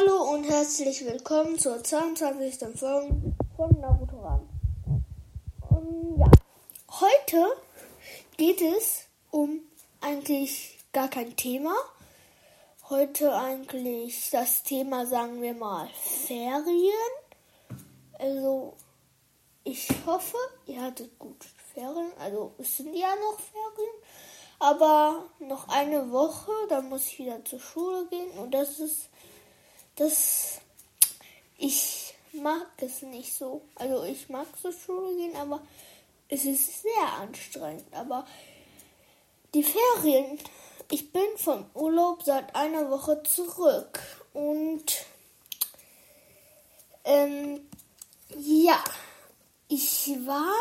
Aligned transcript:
Hallo 0.00 0.32
und 0.32 0.44
herzlich 0.44 1.04
willkommen 1.04 1.58
zur 1.58 1.84
22. 1.84 2.78
Folge 2.78 3.34
von 3.54 3.80
Naruto 3.80 4.18
Ran. 4.20 4.48
Und 5.68 6.18
ja, 6.18 6.30
heute 7.00 7.46
geht 8.38 8.62
es 8.62 9.04
um 9.30 9.60
eigentlich 10.00 10.78
gar 10.94 11.08
kein 11.08 11.36
Thema. 11.36 11.74
Heute 12.88 13.34
eigentlich 13.34 14.30
das 14.30 14.62
Thema, 14.62 15.04
sagen 15.04 15.42
wir 15.42 15.52
mal, 15.52 15.90
Ferien. 16.26 16.94
Also, 18.18 18.76
ich 19.64 19.86
hoffe, 20.06 20.38
ihr 20.66 20.80
hattet 20.80 21.18
gut 21.18 21.44
Ferien. 21.74 22.12
Also, 22.18 22.54
es 22.56 22.78
sind 22.78 22.94
ja 22.94 23.14
noch 23.16 23.38
Ferien. 23.38 23.94
Aber 24.60 25.26
noch 25.40 25.68
eine 25.68 26.10
Woche, 26.10 26.52
dann 26.70 26.88
muss 26.88 27.06
ich 27.06 27.18
wieder 27.18 27.44
zur 27.44 27.60
Schule 27.60 28.06
gehen. 28.06 28.30
Und 28.38 28.52
das 28.52 28.78
ist 28.78 29.09
das 30.00 30.60
ich 31.58 32.14
mag 32.32 32.68
es 32.78 33.02
nicht 33.02 33.34
so. 33.34 33.60
Also 33.74 34.02
ich 34.04 34.30
mag 34.30 34.46
zur 34.60 34.72
Schule 34.72 35.14
gehen, 35.14 35.36
aber 35.36 35.60
es 36.28 36.44
ist 36.46 36.82
sehr 36.82 37.12
anstrengend. 37.20 37.84
Aber 37.92 38.26
die 39.52 39.62
Ferien, 39.62 40.38
ich 40.90 41.12
bin 41.12 41.36
vom 41.36 41.66
Urlaub 41.74 42.22
seit 42.22 42.54
einer 42.56 42.90
Woche 42.90 43.22
zurück 43.24 44.00
und 44.32 45.04
ähm, 47.04 47.60
ja, 48.38 48.82
ich 49.68 50.08
war 50.24 50.54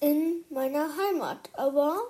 in 0.00 0.44
meiner 0.50 0.88
Heimat, 0.96 1.50
aber 1.52 2.00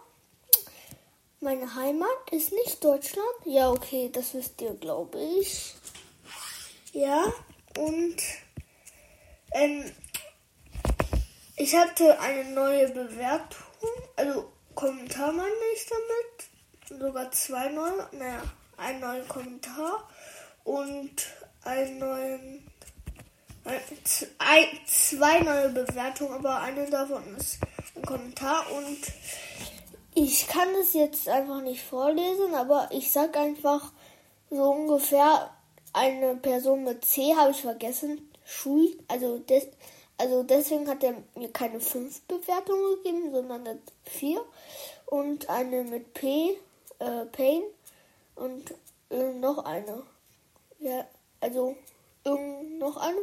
meine 1.40 1.74
Heimat 1.74 2.30
ist 2.30 2.52
nicht 2.52 2.82
Deutschland. 2.82 3.28
Ja, 3.44 3.70
okay, 3.70 4.10
das 4.12 4.34
wisst 4.34 4.60
ihr, 4.60 4.74
glaube 4.74 5.20
ich. 5.20 5.74
Ja, 6.92 7.24
und 7.76 8.16
ähm, 9.52 9.84
ich 11.56 11.76
hatte 11.76 12.18
eine 12.18 12.44
neue 12.44 12.88
Bewertung, 12.88 13.66
also 14.16 14.50
Kommentar 14.74 15.32
meine 15.32 15.50
ich 15.74 15.86
damit, 15.86 17.00
sogar 17.00 17.30
zwei 17.32 17.68
neue, 17.68 18.08
naja, 18.12 18.42
ein 18.78 19.00
neuer 19.00 19.24
Kommentar 19.24 20.08
und 20.64 21.10
einen 21.64 21.98
neuen, 21.98 22.66
ein, 24.38 24.64
zwei 24.86 25.40
neue 25.40 25.68
Bewertungen, 25.68 26.34
aber 26.34 26.60
eine 26.60 26.88
davon 26.88 27.36
ist 27.36 27.58
ein 27.96 28.02
Kommentar 28.02 28.64
und 28.72 28.98
ich 30.14 30.46
kann 30.48 30.68
es 30.80 30.94
jetzt 30.94 31.28
einfach 31.28 31.60
nicht 31.60 31.84
vorlesen, 31.84 32.54
aber 32.54 32.88
ich 32.92 33.12
sag 33.12 33.36
einfach 33.36 33.92
so 34.50 34.62
ungefähr, 34.70 35.50
eine 35.92 36.36
Person 36.36 36.84
mit 36.84 37.04
C 37.04 37.34
habe 37.34 37.50
ich 37.50 37.60
vergessen. 37.60 38.30
Shui. 38.44 38.98
Also, 39.08 39.38
des, 39.38 39.68
also 40.16 40.42
deswegen 40.42 40.88
hat 40.88 41.02
er 41.04 41.14
mir 41.34 41.50
keine 41.52 41.80
5 41.80 42.22
Bewertungen 42.22 42.96
gegeben, 42.96 43.32
sondern 43.32 43.66
eine 43.66 43.78
4. 44.04 44.44
Und 45.06 45.48
eine 45.48 45.84
mit 45.84 46.14
P, 46.14 46.56
äh, 46.98 47.24
Pain. 47.32 47.62
Und 48.34 48.74
äh, 49.10 49.32
noch 49.32 49.64
eine. 49.64 50.02
Ja, 50.78 51.06
also 51.40 51.76
irgend 52.24 52.78
noch 52.78 52.96
eine 52.96 53.20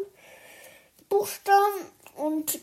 Buchstaben. 1.10 1.92
Und 2.18 2.60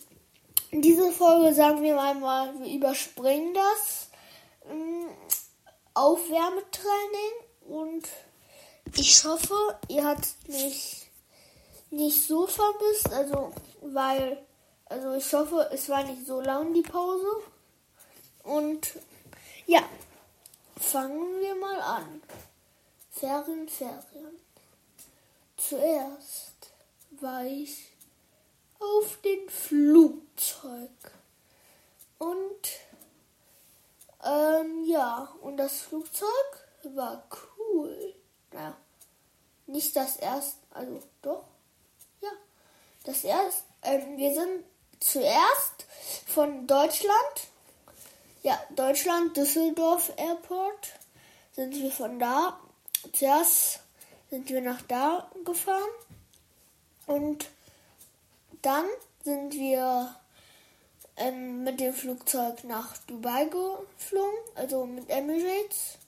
in 0.70 0.82
dieser 0.82 1.12
Folge 1.12 1.54
sagen 1.54 1.82
wir 1.82 2.00
einmal, 2.00 2.58
wir 2.60 2.74
überspringen 2.74 3.54
das 3.54 4.08
ähm, 4.70 5.08
Aufwärmetraining 5.94 7.32
und 7.68 8.08
ich 8.96 9.24
hoffe, 9.24 9.54
ihr 9.88 10.04
habt 10.04 10.28
mich 10.48 11.10
nicht 11.90 12.26
so 12.26 12.46
vermisst, 12.46 13.12
also 13.12 13.52
weil, 13.82 14.44
also 14.86 15.14
ich 15.14 15.32
hoffe, 15.32 15.68
es 15.72 15.88
war 15.88 16.02
nicht 16.04 16.26
so 16.26 16.40
lang 16.40 16.72
die 16.74 16.82
Pause. 16.82 17.42
Und 18.42 18.94
ja, 19.66 19.82
fangen 20.76 21.40
wir 21.40 21.54
mal 21.54 21.80
an. 21.80 22.22
Ferien, 23.10 23.68
Ferien. 23.68 24.40
Zuerst 25.56 26.72
war 27.20 27.44
ich 27.44 27.88
auf 28.78 29.18
dem 29.22 29.48
Flugzeug. 29.48 30.90
Und 32.18 32.68
ähm, 34.24 34.84
ja, 34.84 35.34
und 35.40 35.56
das 35.56 35.80
Flugzeug 35.80 36.28
war 36.82 37.28
cool. 37.58 38.11
Naja, 38.52 38.76
nicht 39.66 39.96
das 39.96 40.16
erste, 40.16 40.58
also 40.70 41.00
doch, 41.22 41.44
ja, 42.20 42.30
das 43.04 43.24
erste, 43.24 43.62
ähm, 43.82 44.16
wir 44.16 44.34
sind 44.34 44.64
zuerst 45.00 45.86
von 46.26 46.66
Deutschland, 46.66 47.48
ja, 48.42 48.60
Deutschland, 48.74 49.36
Düsseldorf 49.36 50.12
Airport, 50.16 50.92
sind 51.52 51.74
wir 51.74 51.90
von 51.90 52.18
da, 52.18 52.58
zuerst 53.12 53.80
sind 54.30 54.48
wir 54.48 54.62
nach 54.62 54.80
da 54.82 55.30
gefahren. 55.44 55.90
Und 57.06 57.50
dann 58.62 58.86
sind 59.24 59.52
wir 59.52 60.16
ähm, 61.16 61.64
mit 61.64 61.80
dem 61.80 61.92
Flugzeug 61.92 62.64
nach 62.64 62.96
Dubai 63.06 63.44
geflogen, 63.44 64.38
also 64.54 64.86
mit 64.86 65.10
Emirates. 65.10 65.98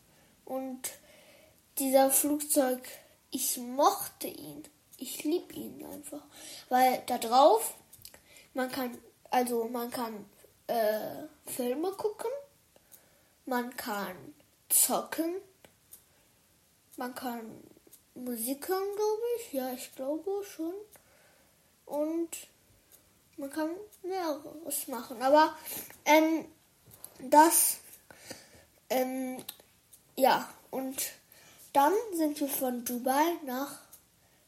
Und 0.46 0.90
dieser 1.78 2.10
Flugzeug, 2.10 2.80
ich 3.30 3.58
mochte 3.58 4.28
ihn. 4.28 4.64
Ich 4.98 5.24
lieb 5.24 5.52
ihn 5.54 5.84
einfach. 5.84 6.22
Weil 6.68 7.02
da 7.06 7.18
drauf, 7.18 7.74
man 8.54 8.70
kann, 8.70 8.96
also 9.30 9.64
man 9.64 9.90
kann 9.90 10.24
äh, 10.68 11.24
Filme 11.46 11.90
gucken, 11.92 12.30
man 13.46 13.74
kann 13.76 14.34
zocken, 14.68 15.34
man 16.96 17.14
kann 17.14 17.62
Musik 18.14 18.68
hören, 18.68 18.96
glaube 18.96 19.22
ich. 19.38 19.52
Ja, 19.52 19.72
ich 19.72 19.94
glaube 19.94 20.44
schon. 20.44 20.74
Und 21.86 22.30
man 23.36 23.50
kann 23.50 23.70
mehreres 24.02 24.88
machen. 24.88 25.20
Aber 25.20 25.56
ähm, 26.04 26.46
das, 27.18 27.78
ähm, 28.88 29.42
ja, 30.16 30.48
und 30.70 30.96
dann 31.74 31.92
sind 32.14 32.40
wir 32.40 32.48
von 32.48 32.84
Dubai 32.84 33.36
nach 33.44 33.80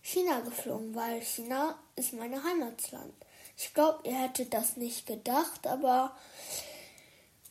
China 0.00 0.40
geflogen, 0.40 0.94
weil 0.94 1.20
China 1.20 1.76
ist 1.96 2.12
mein 2.12 2.42
Heimatland. 2.42 3.12
Ich 3.58 3.74
glaube, 3.74 4.08
ihr 4.08 4.14
hättet 4.14 4.54
das 4.54 4.76
nicht 4.76 5.06
gedacht, 5.06 5.66
aber 5.66 6.16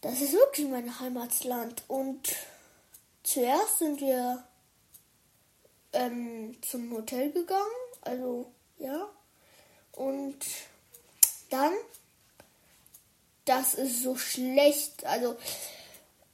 das 0.02 0.22
ist 0.22 0.34
wirklich 0.34 0.68
mein 0.68 1.00
Heimatland. 1.00 1.84
Und 1.90 2.36
zuerst 3.24 3.80
sind 3.80 4.00
wir 4.00 4.44
ähm, 5.92 6.56
zum 6.62 6.92
Hotel 6.94 7.32
gegangen, 7.34 7.62
also 8.02 8.50
ja. 8.78 9.10
Und 9.92 10.38
dann, 11.50 11.74
das 13.44 13.74
ist 13.74 14.04
so 14.04 14.16
schlecht. 14.16 15.06
Also, 15.06 15.36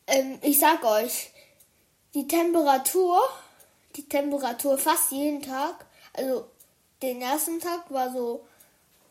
ähm, 0.05 0.37
ich 0.43 0.59
sag 0.59 0.83
euch, 0.83 1.30
die 2.13 2.27
Temperatur, 2.27 3.21
die 3.95 4.07
Temperatur 4.07 4.77
fast 4.77 5.11
jeden 5.11 5.41
Tag, 5.41 5.85
also 6.13 6.45
den 7.01 7.21
ersten 7.21 7.59
Tag 7.59 7.89
war 7.89 8.11
so 8.11 8.45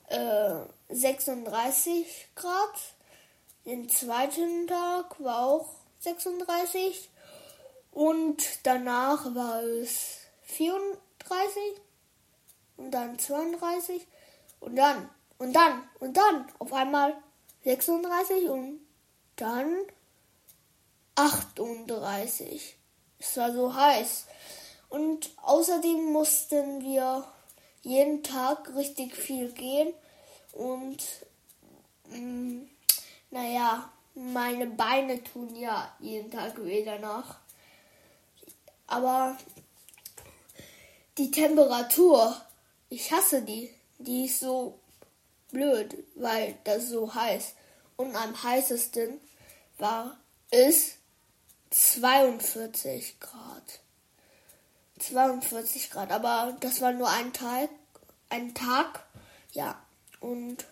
äh, 0.08 0.54
36 0.88 2.28
Grad, 2.34 2.74
den 3.64 3.88
zweiten 3.88 4.66
Tag 4.66 5.22
war 5.22 5.46
auch 5.46 5.68
36 6.00 7.10
und 7.92 8.42
danach 8.62 9.34
war 9.34 9.62
es 9.62 10.18
34 10.42 11.62
und 12.76 12.91
dann 12.91 13.18
32 13.18 14.06
und 14.60 14.76
dann 14.76 15.08
und 15.38 15.54
dann 15.54 15.82
und 16.00 16.16
dann 16.16 16.46
auf 16.58 16.72
einmal 16.72 17.16
36 17.64 18.48
und 18.48 18.80
dann 19.36 19.76
38. 21.14 22.79
Es 23.20 23.36
war 23.36 23.52
so 23.52 23.72
heiß. 23.72 24.26
Und 24.88 25.30
außerdem 25.42 26.12
mussten 26.12 26.82
wir 26.82 27.24
jeden 27.82 28.22
Tag 28.22 28.74
richtig 28.74 29.14
viel 29.14 29.52
gehen. 29.52 29.92
Und 30.52 30.98
mh, 32.08 32.18
mm, 32.18 32.70
naja, 33.30 33.92
meine 34.14 34.66
Beine 34.66 35.22
tun 35.22 35.54
ja 35.54 35.94
jeden 36.00 36.30
Tag 36.30 36.62
weh 36.64 36.84
danach. 36.84 37.38
Aber 38.86 39.36
die 41.18 41.30
Temperatur, 41.30 42.34
ich 42.88 43.12
hasse 43.12 43.42
die. 43.42 43.70
Die 43.98 44.24
ist 44.24 44.40
so 44.40 44.80
blöd, 45.52 45.96
weil 46.16 46.56
das 46.64 46.88
so 46.88 47.14
heiß. 47.14 47.54
Und 47.96 48.16
am 48.16 48.42
heißesten 48.42 49.20
war 49.78 50.16
es 50.50 50.94
42 51.70 53.20
Grad. 53.20 53.80
42 54.98 55.90
Grad, 55.90 56.10
aber 56.12 56.56
das 56.60 56.80
war 56.80 56.92
nur 56.92 57.08
ein 57.08 57.32
Tag, 57.32 57.70
ein 58.28 58.54
Tag, 58.54 59.06
ja. 59.52 59.80
Und 60.20 60.66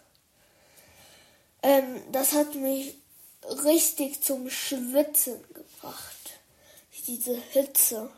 ähm, 1.62 2.02
das 2.12 2.32
hat 2.32 2.54
mich 2.54 2.94
richtig 3.64 4.22
zum 4.22 4.50
Schwitzen 4.50 5.42
gebracht, 5.54 6.40
diese 7.06 7.34
Hitze. 7.34 8.10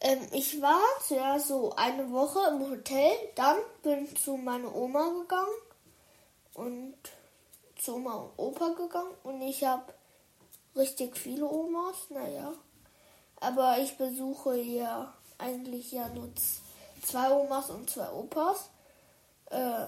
Ähm, 0.00 0.26
ich 0.32 0.60
war 0.60 0.80
zuerst 1.06 1.48
so 1.48 1.74
eine 1.76 2.10
Woche 2.10 2.40
im 2.50 2.70
Hotel, 2.70 3.12
dann 3.34 3.56
bin 3.82 4.04
ich 4.04 4.22
zu 4.22 4.36
meiner 4.36 4.74
Oma 4.74 5.08
gegangen 5.20 5.54
und 6.54 6.94
zu 7.76 7.96
Oma 7.96 8.14
und 8.14 8.38
Opa 8.38 8.68
gegangen 8.70 9.14
und 9.22 9.42
ich 9.42 9.64
habe 9.64 9.93
richtig 10.76 11.16
viele 11.16 11.46
Omas, 11.46 11.96
naja. 12.10 12.52
Aber 13.40 13.78
ich 13.78 13.96
besuche 13.96 14.56
ja 14.56 15.12
eigentlich 15.38 15.92
ja 15.92 16.08
nur 16.08 16.30
zwei 17.02 17.30
Omas 17.30 17.70
und 17.70 17.90
zwei 17.90 18.10
Opas. 18.10 18.70
Äh, 19.50 19.86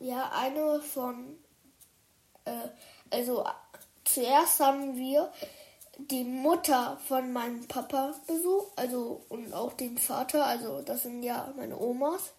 ja, 0.00 0.30
eine 0.34 0.80
von, 0.80 1.38
äh, 2.44 2.68
also 3.10 3.44
zuerst 4.04 4.60
haben 4.60 4.96
wir 4.96 5.30
die 5.98 6.24
Mutter 6.24 6.98
von 7.06 7.32
meinem 7.32 7.68
Papa 7.68 8.14
besucht, 8.26 8.72
also 8.76 9.22
und 9.28 9.52
auch 9.52 9.74
den 9.74 9.98
Vater, 9.98 10.46
also 10.46 10.80
das 10.80 11.02
sind 11.02 11.22
ja 11.22 11.52
meine 11.56 11.78
Omas. 11.78 12.32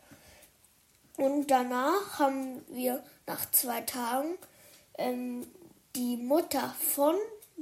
Und 1.18 1.48
danach 1.48 2.18
haben 2.18 2.66
wir 2.70 3.04
nach 3.28 3.50
zwei 3.52 3.82
Tagen 3.82 4.36
ähm, 4.98 5.46
die 5.96 6.18
Mutter 6.18 6.74
von 6.80 7.16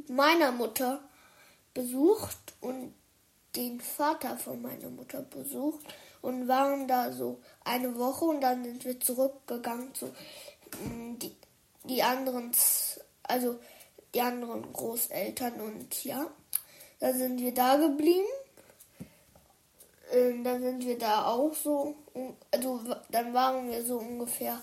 meiner 0.10 0.52
Mutter 0.52 1.02
besucht 1.74 2.38
und 2.62 2.94
den 3.56 3.82
Vater 3.82 4.38
von 4.38 4.62
meiner 4.62 4.90
Mutter 4.90 5.22
besucht 5.22 5.86
und 6.22 6.48
waren 6.48 6.88
da 6.88 7.12
so 7.12 7.42
eine 7.64 7.98
Woche 7.98 8.26
und 8.26 8.42
dann 8.42 8.64
sind 8.64 8.86
wir 8.86 9.00
zurückgegangen 9.00 9.94
zu 9.94 10.08
mm, 10.08 11.18
die, 11.20 11.36
die 11.84 12.04
anderen, 12.04 12.52
also 13.24 13.60
die 14.14 14.22
anderen 14.22 14.72
Großeltern 14.72 15.60
und 15.60 16.04
ja, 16.04 16.28
da 17.00 17.14
sind 17.14 17.40
wir 17.42 17.54
da 17.54 17.78
geblieben. 17.78 18.28
Ähm, 20.12 20.44
dann 20.44 20.62
sind 20.62 20.86
wir 20.86 20.98
da 20.98 21.26
auch 21.26 21.54
so, 21.54 21.96
also 22.52 22.82
dann 23.10 23.34
waren 23.34 23.70
wir 23.70 23.84
so 23.84 23.98
ungefähr 23.98 24.62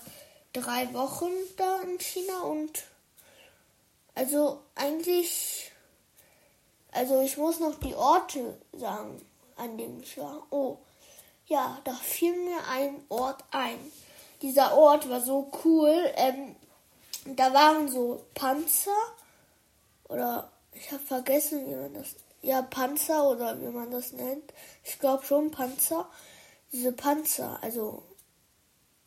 drei 0.53 0.93
Wochen 0.93 1.31
da 1.57 1.81
in 1.81 1.97
China 1.99 2.41
und 2.41 2.83
also 4.19 4.59
eigentlich, 4.75 5.71
also 6.91 7.21
ich 7.21 7.37
muss 7.37 7.61
noch 7.61 7.79
die 7.79 7.95
Orte 7.95 8.59
sagen, 8.73 9.25
an 9.55 9.77
dem 9.77 10.01
ich 10.01 10.17
war. 10.17 10.45
Oh, 10.49 10.77
ja, 11.45 11.79
da 11.85 11.93
fiel 11.93 12.35
mir 12.35 12.67
ein 12.67 13.01
Ort 13.07 13.45
ein. 13.51 13.79
Dieser 14.41 14.77
Ort 14.77 15.09
war 15.09 15.21
so 15.21 15.49
cool. 15.63 16.11
Ähm, 16.15 16.57
da 17.27 17.53
waren 17.53 17.89
so 17.89 18.25
Panzer 18.33 18.91
oder 20.09 20.51
ich 20.73 20.91
habe 20.91 21.03
vergessen, 21.03 21.65
wie 21.69 21.75
man 21.75 21.93
das 21.93 22.15
ja 22.41 22.61
Panzer 22.61 23.25
oder 23.29 23.57
wie 23.61 23.67
man 23.67 23.89
das 23.89 24.11
nennt. 24.11 24.53
Ich 24.83 24.99
glaube 24.99 25.23
schon 25.23 25.49
Panzer. 25.49 26.09
Diese 26.73 26.91
Panzer, 26.91 27.57
also 27.61 28.03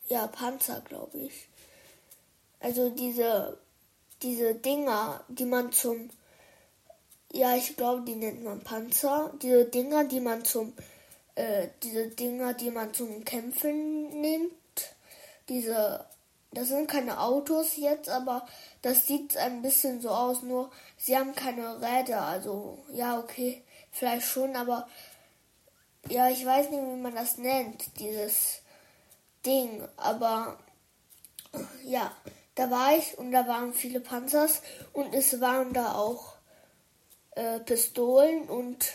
ja 0.09 0.27
Panzer, 0.27 0.81
glaube 0.81 1.19
ich. 1.19 1.49
Also 2.61 2.89
diese 2.89 3.59
diese 4.23 4.55
Dinger, 4.55 5.25
die 5.29 5.45
man 5.45 5.73
zum 5.73 6.11
ja, 7.35 7.57
ich 7.57 7.77
glaube, 7.77 8.03
die 8.03 8.15
nennt 8.15 8.45
man 8.45 8.61
Panzer. 8.61 9.33
Diese 9.41 9.65
Dinger, 9.65 10.05
die 10.05 10.21
man 10.21 10.45
zum 10.45 10.75
äh, 11.35 11.69
diese 11.83 12.09
Dinger, 12.09 12.53
die 12.55 12.71
man 12.71 12.93
zum 12.93 13.25
Kämpfen 13.25 14.21
nimmt. 14.21 14.53
Diese 15.49 16.05
das 16.55 16.69
sind 16.69 16.87
keine 16.87 17.19
Autos 17.19 17.77
jetzt, 17.77 18.11
aber 18.11 18.47
das 18.83 19.07
sieht 19.07 19.37
ein 19.39 19.63
bisschen 19.63 20.03
so 20.03 20.11
aus, 20.11 20.43
nur 20.43 20.71
sie 20.99 21.17
haben 21.17 21.35
keine 21.35 21.81
Räder. 21.81 22.23
Also, 22.23 22.85
ja, 22.93 23.19
okay, 23.19 23.63
vielleicht 23.91 24.27
schon, 24.27 24.55
aber 24.55 24.87
ja, 26.09 26.29
ich 26.29 26.45
weiß 26.45 26.69
nicht, 26.69 26.83
wie 26.83 27.01
man 27.01 27.15
das 27.15 27.39
nennt, 27.39 27.99
dieses 27.99 28.61
Ding. 29.47 29.89
Aber 29.97 30.59
ja, 31.85 32.15
da 32.55 32.71
war 32.71 32.97
ich 32.97 33.19
und 33.19 33.33
da 33.33 33.47
waren 33.47 33.73
viele 33.73 34.01
Panzers 34.01 34.63
und 34.93 35.15
es 35.15 35.41
waren 35.41 35.73
da 35.73 35.95
auch 35.95 36.35
äh, 37.35 37.61
Pistolen 37.61 38.49
und 38.49 38.93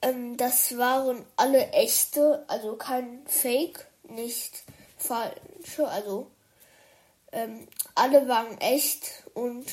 ähm, 0.00 0.36
das 0.36 0.76
waren 0.76 1.24
alle 1.36 1.68
echte, 1.70 2.44
also 2.48 2.76
kein 2.76 3.24
Fake, 3.26 3.86
nicht 4.08 4.64
falsche, 4.98 5.86
also 5.86 6.30
ähm, 7.30 7.68
alle 7.94 8.28
waren 8.28 8.58
echt 8.58 9.24
und 9.34 9.66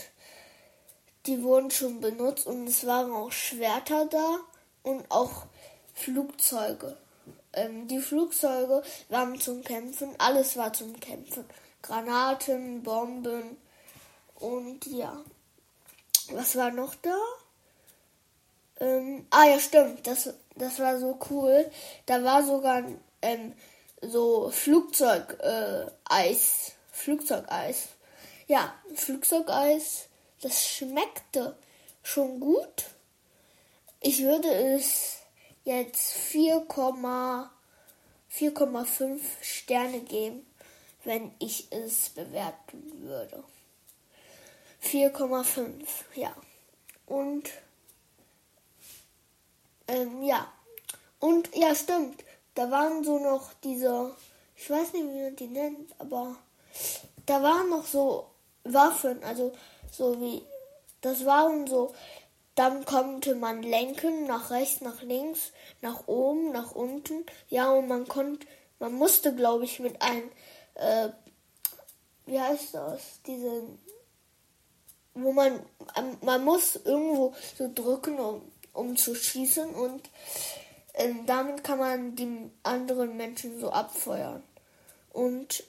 die 1.26 1.44
wurden 1.44 1.72
schon 1.72 2.00
benutzt 2.00 2.46
und 2.48 2.68
es 2.68 2.86
waren 2.86 3.12
auch 3.12 3.32
Schwerter 3.32 4.06
da 4.06 4.40
und 4.84 5.10
auch 5.10 5.46
Flugzeuge. 5.94 6.96
Ähm, 7.54 7.88
die 7.88 8.00
Flugzeuge 8.00 8.84
waren 9.10 9.40
zum 9.40 9.64
Kämpfen, 9.64 10.14
alles 10.20 10.56
war 10.58 10.72
zum 10.74 11.00
Kämpfen. 11.00 11.46
Granaten, 11.82 12.84
Bomben 12.84 13.58
und 14.36 14.86
ja. 14.86 15.18
Was 16.32 16.56
war 16.56 16.72
noch 16.72 16.96
da? 16.96 17.18
Ähm, 18.80 19.28
ah 19.30 19.46
ja, 19.46 19.60
stimmt, 19.60 20.08
das, 20.08 20.34
das 20.56 20.80
war 20.80 20.98
so 21.00 21.20
cool. 21.30 21.70
Da 22.06 22.24
war 22.24 22.44
sogar 22.44 22.84
ähm, 23.22 23.54
so 24.02 24.50
Flugzeugeis. 24.50 25.90
Äh, 26.10 26.36
Flugzeugeis. 26.92 27.90
Ja, 28.48 28.74
Flugzeugeis, 28.94 30.08
das 30.42 30.68
schmeckte 30.68 31.56
schon 32.04 32.40
gut. 32.40 32.86
Ich 34.02 34.24
würde 34.24 34.48
es 34.48 35.18
jetzt 35.66 36.16
4,5 36.32 39.20
Sterne 39.42 40.00
geben, 40.02 40.46
wenn 41.10 41.32
ich 41.40 41.72
es 41.72 42.12
bewerten 42.12 43.02
würde. 43.02 43.44
4,5, 44.84 45.74
ja. 46.14 46.32
Und 47.08 47.50
ähm, 49.88 50.22
ja. 50.22 50.54
Und 51.18 51.50
ja, 51.56 51.74
stimmt. 51.74 52.24
Da 52.54 52.70
waren 52.70 53.04
so 53.04 53.18
noch 53.18 53.54
diese, 53.64 54.16
ich 54.56 54.70
weiß 54.70 54.94
nicht, 54.94 55.06
wie 55.06 55.24
man 55.24 55.36
die 55.36 55.48
nennt, 55.48 55.96
aber 55.98 56.36
da 57.26 57.42
waren 57.42 57.72
noch 57.72 57.88
so 57.88 58.28
Waffen, 58.64 59.24
also 59.24 59.52
so 59.92 60.22
wie, 60.22 60.44
das 61.02 61.26
waren 61.26 61.66
so, 61.66 61.96
dann 62.54 62.86
konnte 62.86 63.34
man 63.34 63.64
lenken, 63.64 64.28
nach 64.28 64.52
rechts, 64.52 64.82
nach 64.82 65.02
links, 65.02 65.54
nach 65.82 66.08
oben, 66.08 66.52
nach 66.52 66.74
unten. 66.74 67.26
Ja, 67.48 67.72
und 67.72 67.88
man 67.88 68.08
konnte, 68.08 68.46
man 68.78 68.94
musste, 68.94 69.34
glaube 69.34 69.66
ich, 69.66 69.80
mit 69.80 70.04
einem, 70.04 70.30
äh, 70.80 71.10
wie 72.26 72.40
heißt 72.40 72.74
das, 72.74 73.22
diese, 73.26 73.64
wo 75.14 75.32
man, 75.32 75.60
man 76.22 76.44
muss 76.44 76.76
irgendwo 76.78 77.34
so 77.58 77.70
drücken, 77.74 78.20
um, 78.20 78.52
um 78.74 78.96
zu 78.96 79.16
schießen 79.16 79.70
und 79.72 80.10
ähm, 80.94 81.26
damit 81.26 81.64
kann 81.64 81.80
man 81.80 82.16
die 82.16 82.52
anderen 82.64 83.18
Menschen 83.18 83.60
so 83.60 83.72
abfeuern. 83.72 84.44
Und 85.12 85.64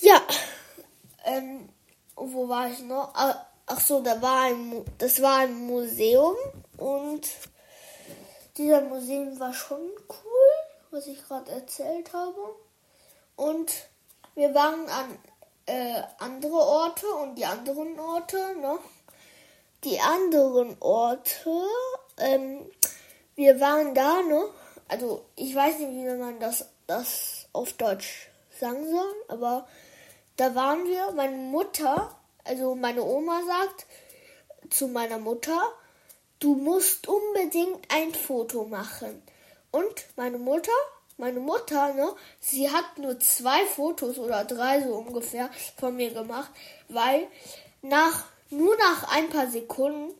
ja, 0.00 0.20
ähm, 1.24 1.68
wo 2.16 2.48
war 2.48 2.70
ich 2.70 2.80
noch? 2.80 3.14
Ah, 3.14 3.46
ach 3.66 3.80
so, 3.80 4.02
da 4.02 4.20
war 4.20 4.42
ein, 4.46 4.84
das 4.98 5.22
war 5.22 5.38
ein 5.38 5.54
Museum 5.66 6.36
und 6.76 7.28
dieser 8.56 8.80
Museum 8.82 9.38
war 9.38 9.54
schon 9.54 9.80
cool, 10.08 10.50
was 10.90 11.06
ich 11.06 11.22
gerade 11.22 11.50
erzählt 11.52 12.12
habe. 12.12 12.56
Und 13.40 13.72
wir 14.34 14.54
waren 14.54 14.86
an 14.90 15.18
äh, 15.64 16.02
andere 16.18 16.52
Orte 16.52 17.06
und 17.06 17.36
die 17.36 17.46
anderen 17.46 17.98
Orte, 17.98 18.36
ne? 18.60 18.78
Die 19.82 19.98
anderen 19.98 20.76
Orte, 20.78 21.64
ähm, 22.18 22.70
wir 23.36 23.58
waren 23.58 23.94
da, 23.94 24.20
ne? 24.20 24.44
Also 24.88 25.24
ich 25.36 25.54
weiß 25.54 25.78
nicht, 25.78 25.88
wie 25.88 26.18
man 26.18 26.38
das, 26.38 26.66
das 26.86 27.46
auf 27.54 27.72
Deutsch 27.72 28.28
sagen 28.60 28.86
soll, 28.90 29.14
aber 29.28 29.66
da 30.36 30.54
waren 30.54 30.84
wir. 30.84 31.10
Meine 31.12 31.38
Mutter, 31.38 32.14
also 32.44 32.74
meine 32.74 33.02
Oma 33.02 33.40
sagt 33.46 33.86
zu 34.68 34.86
meiner 34.86 35.18
Mutter, 35.18 35.58
du 36.40 36.56
musst 36.56 37.08
unbedingt 37.08 37.90
ein 37.90 38.12
Foto 38.12 38.64
machen. 38.64 39.22
Und 39.70 40.04
meine 40.16 40.36
Mutter, 40.36 40.72
meine 41.20 41.40
Mutter, 41.40 41.94
ne, 41.94 42.12
sie 42.40 42.70
hat 42.70 42.98
nur 42.98 43.20
zwei 43.20 43.64
Fotos 43.66 44.18
oder 44.18 44.44
drei 44.44 44.82
so 44.82 44.94
ungefähr 44.94 45.50
von 45.76 45.94
mir 45.94 46.10
gemacht, 46.12 46.50
weil 46.88 47.28
nach 47.82 48.24
nur 48.50 48.76
nach 48.76 49.12
ein 49.12 49.28
paar 49.28 49.48
Sekunden 49.48 50.12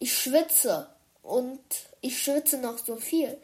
ich 0.00 0.16
schwitze 0.16 0.88
und 1.22 1.60
ich 2.00 2.20
schwitze 2.20 2.58
noch 2.58 2.78
so 2.78 2.96
viel. 2.96 3.40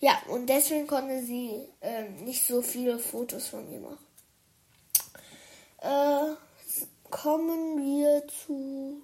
Ja, 0.00 0.22
und 0.28 0.46
deswegen 0.46 0.86
konnte 0.86 1.22
sie 1.22 1.68
äh, 1.80 2.08
nicht 2.20 2.46
so 2.46 2.62
viele 2.62 3.00
Fotos 3.00 3.48
von 3.48 3.68
mir 3.68 3.80
machen. 3.80 4.06
Äh, 5.80 6.34
kommen 7.10 7.78
wir 7.78 8.22
zu 8.28 9.02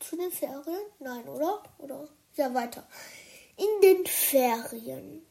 zu 0.00 0.16
den 0.16 0.30
Ferien? 0.30 0.86
Nein, 0.98 1.26
oder? 1.28 1.62
Oder? 1.78 2.08
Ja, 2.36 2.52
weiter. 2.54 2.86
In 3.56 3.80
den 3.82 4.06
Ferien. 4.06 5.25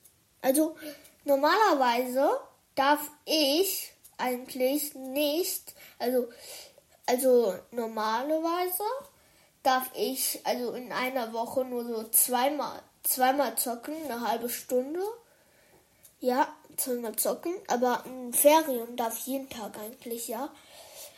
Also 0.45 0.75
normalerweise 1.23 2.39
darf 2.75 2.99
ich 3.25 3.91
eigentlich 4.19 4.93
nicht, 4.93 5.73
also 5.97 6.27
also 7.07 7.55
normalerweise 7.71 8.83
darf 9.63 9.89
ich 9.95 10.39
also 10.43 10.73
in 10.73 10.91
einer 10.91 11.33
Woche 11.33 11.65
nur 11.65 11.83
so 11.83 12.03
zweimal 12.09 12.79
zweimal 13.01 13.55
zocken, 13.55 13.95
eine 14.03 14.21
halbe 14.21 14.49
Stunde. 14.49 15.01
Ja, 16.19 16.47
zweimal 16.77 17.15
zocken, 17.15 17.55
aber 17.67 18.03
in 18.05 18.31
Ferien 18.31 18.95
darf 18.97 19.17
ich 19.17 19.25
jeden 19.25 19.49
Tag 19.49 19.79
eigentlich, 19.79 20.27
ja. 20.27 20.49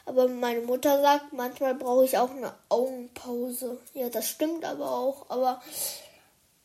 Aber 0.06 0.30
meine 0.30 0.62
Mutter 0.62 1.02
sagt, 1.02 1.34
manchmal 1.34 1.76
brauche 1.76 2.06
ich 2.06 2.18
auch 2.18 2.30
eine 2.30 2.54
Augenpause. 2.70 3.78
Ja, 3.94 4.08
das 4.08 4.30
stimmt 4.30 4.64
aber 4.64 4.90
auch. 4.90 5.30
Aber 5.30 5.62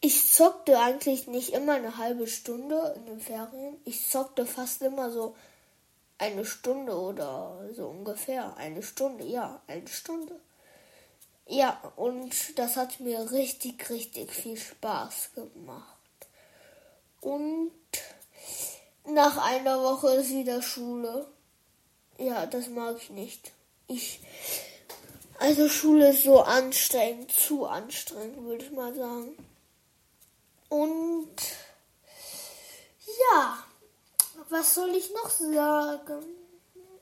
ich 0.04 0.28
zockte 0.30 0.80
eigentlich 0.80 1.28
nicht 1.28 1.52
immer 1.52 1.74
eine 1.74 1.96
halbe 1.96 2.26
Stunde 2.26 2.92
in 2.96 3.06
den 3.06 3.20
Ferien. 3.20 3.80
Ich 3.84 4.08
zockte 4.08 4.44
fast 4.44 4.82
immer 4.82 5.12
so 5.12 5.36
eine 6.18 6.44
Stunde 6.44 6.98
oder 6.98 7.68
so 7.72 7.86
ungefähr. 7.86 8.56
Eine 8.56 8.82
Stunde, 8.82 9.24
ja, 9.24 9.62
eine 9.68 9.86
Stunde. 9.86 10.40
Ja, 11.46 11.80
und 11.94 12.58
das 12.58 12.76
hat 12.76 12.98
mir 12.98 13.30
richtig, 13.30 13.88
richtig 13.90 14.32
viel 14.32 14.56
Spaß 14.56 15.30
gemacht. 15.34 15.86
Und 17.20 17.70
nach 19.06 19.36
einer 19.36 19.80
Woche 19.84 20.14
ist 20.14 20.30
wieder 20.30 20.62
Schule. 20.62 21.28
Ja, 22.18 22.46
das 22.46 22.68
mag 22.68 22.96
ich 23.00 23.10
nicht. 23.10 23.52
Ich. 23.86 24.18
Also 25.38 25.68
Schule 25.68 26.10
ist 26.10 26.24
so 26.24 26.40
anstrengend, 26.40 27.30
zu 27.30 27.66
anstrengend, 27.66 28.42
würde 28.42 28.64
ich 28.64 28.72
mal 28.72 28.92
sagen. 28.94 29.36
Und 30.72 31.36
ja, 33.30 33.62
was 34.48 34.74
soll 34.74 34.88
ich 34.94 35.12
noch 35.12 35.28
sagen? 35.28 36.24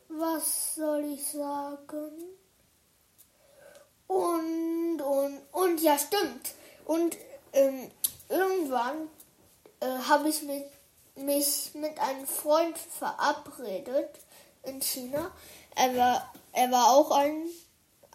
Was 0.09 0.75
soll 0.75 1.05
ich 1.05 1.25
sagen? 1.25 2.11
Und, 4.09 5.01
und, 5.01 5.41
und 5.53 5.81
ja, 5.83 5.97
stimmt. 5.97 6.53
Und 6.85 7.17
ähm, 7.53 7.93
irgendwann 8.29 9.09
äh, 9.79 9.87
habe 9.87 10.31
ich 10.31 10.43
mit, 10.43 10.65
mich 11.15 11.71
mit 11.75 11.97
einem 12.01 12.27
Freund 12.27 12.77
verabredet 12.77 14.11
in 14.65 14.83
China. 14.83 15.31
Er 15.77 15.97
war, 15.97 16.35
er 16.51 16.73
war 16.73 16.91
auch 16.91 17.13
ein, 17.13 17.49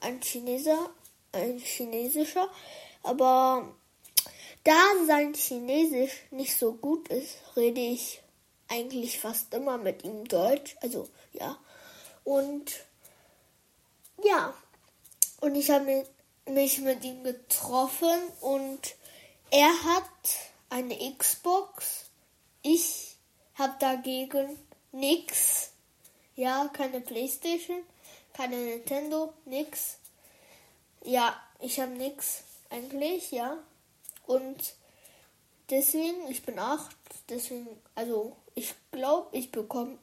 ein 0.01 0.19
Chineser, 0.19 0.89
ein 1.31 1.59
chinesischer, 1.59 2.49
aber 3.03 3.73
da 4.65 5.05
sein 5.07 5.33
Chinesisch 5.33 6.23
nicht 6.31 6.57
so 6.57 6.73
gut 6.73 7.07
ist, 7.07 7.37
rede 7.55 7.79
ich 7.79 8.21
eigentlich 8.67 9.19
fast 9.19 9.53
immer 9.53 9.77
mit 9.77 10.03
ihm 10.03 10.27
Deutsch. 10.27 10.75
Also 10.81 11.07
ja. 11.31 11.57
Und 12.23 12.85
ja. 14.23 14.53
Und 15.39 15.55
ich 15.55 15.69
habe 15.69 16.05
mich 16.47 16.79
mit 16.79 17.03
ihm 17.03 17.23
getroffen 17.23 18.19
und 18.41 18.95
er 19.51 19.83
hat 19.83 20.03
eine 20.69 20.97
Xbox. 21.17 22.09
Ich 22.61 23.15
habe 23.55 23.75
dagegen 23.79 24.59
nichts. 24.91 25.71
Ja, 26.35 26.69
keine 26.73 26.99
Playstation, 26.99 27.83
keine 28.33 28.57
Nintendo, 28.57 29.33
nix. 29.45 29.97
Ja, 31.03 31.39
ich 31.59 31.79
habe 31.79 31.91
nix 31.91 32.43
eigentlich, 32.69 33.31
ja. 33.31 33.57
Und 34.27 34.75
deswegen, 35.69 36.27
ich 36.29 36.43
bin 36.43 36.59
acht, 36.59 36.95
deswegen, 37.29 37.67
also 37.95 38.35
ich 38.55 38.73
glaube, 38.91 39.27
ich 39.37 39.51
bekomme 39.51 39.97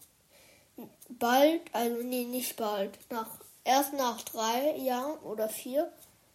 bald, 1.09 1.62
also 1.73 1.97
nee, 2.02 2.25
nicht 2.25 2.57
bald, 2.57 2.99
nach 3.11 3.29
erst 3.64 3.93
nach 3.93 4.23
drei 4.23 4.76
Jahren 4.76 5.19
oder 5.21 5.49
vier, 5.49 5.93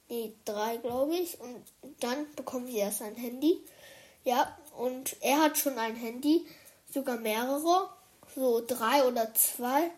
nee, 0.10 0.34
drei 0.46 0.78
glaube 0.78 1.16
ich, 1.16 1.40
und 1.40 1.64
dann 2.00 2.26
bekomme 2.36 2.70
ich 2.70 2.76
erst 2.76 3.02
ein 3.02 3.16
Handy. 3.16 3.62
Ja, 4.24 4.58
und 4.78 5.16
er 5.22 5.42
hat 5.42 5.58
schon 5.58 5.78
ein 5.78 5.96
Handy, 5.96 6.46
sogar 6.94 7.18
mehrere 7.18 7.90
so 8.36 8.64
drei 8.66 9.04
oder 9.06 9.34
zwei. 9.34 9.92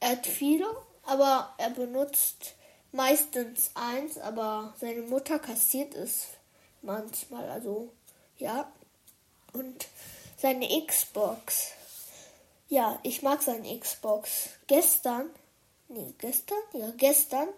Er 0.00 0.10
hat 0.10 0.26
viele, 0.26 0.66
aber 1.04 1.54
er 1.58 1.70
benutzt 1.70 2.54
meistens 2.92 3.70
eins, 3.74 4.18
aber 4.18 4.74
seine 4.80 5.02
Mutter 5.02 5.38
kassiert 5.38 5.94
es 5.94 6.28
manchmal, 6.82 7.48
also 7.50 7.92
ja. 8.38 8.70
Und 9.52 9.88
seine 10.36 10.68
Xbox. 10.86 11.72
Ja, 12.68 12.98
ich 13.02 13.22
mag 13.22 13.42
seine 13.42 13.78
Xbox. 13.78 14.50
Gestern, 14.66 15.30
nee, 15.88 16.14
gestern? 16.18 16.58
Ja, 16.72 16.90
gestern. 16.96 17.48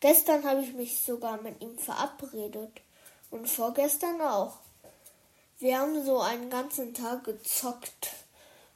Gestern 0.00 0.44
habe 0.44 0.62
ich 0.62 0.74
mich 0.74 1.00
sogar 1.00 1.40
mit 1.40 1.60
ihm 1.62 1.78
verabredet. 1.78 2.80
Und 3.30 3.48
vorgestern 3.48 4.20
auch. 4.20 4.58
Wir 5.58 5.78
haben 5.78 6.04
so 6.04 6.20
einen 6.20 6.50
ganzen 6.50 6.92
Tag 6.92 7.24
gezockt 7.24 8.10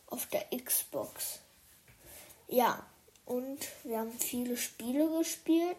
auf 0.06 0.26
der 0.26 0.46
Xbox. 0.64 1.40
Ja, 2.48 2.84
und 3.26 3.58
wir 3.84 3.98
haben 3.98 4.12
viele 4.18 4.56
Spiele 4.56 5.08
gespielt 5.18 5.76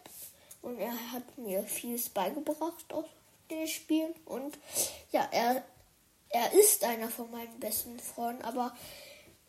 und 0.61 0.77
er 0.77 0.93
hat 1.11 1.37
mir 1.37 1.63
vieles 1.63 2.07
beigebracht 2.09 2.93
auf 2.93 3.05
den 3.51 3.67
Spielen 3.67 4.13
und 4.25 4.58
ja, 5.12 5.27
er 5.31 5.63
er 6.31 6.53
ist 6.53 6.84
einer 6.84 7.10
von 7.10 7.29
meinen 7.29 7.60
besten 7.60 8.00
Freunden, 8.00 8.43
aber 8.43 8.74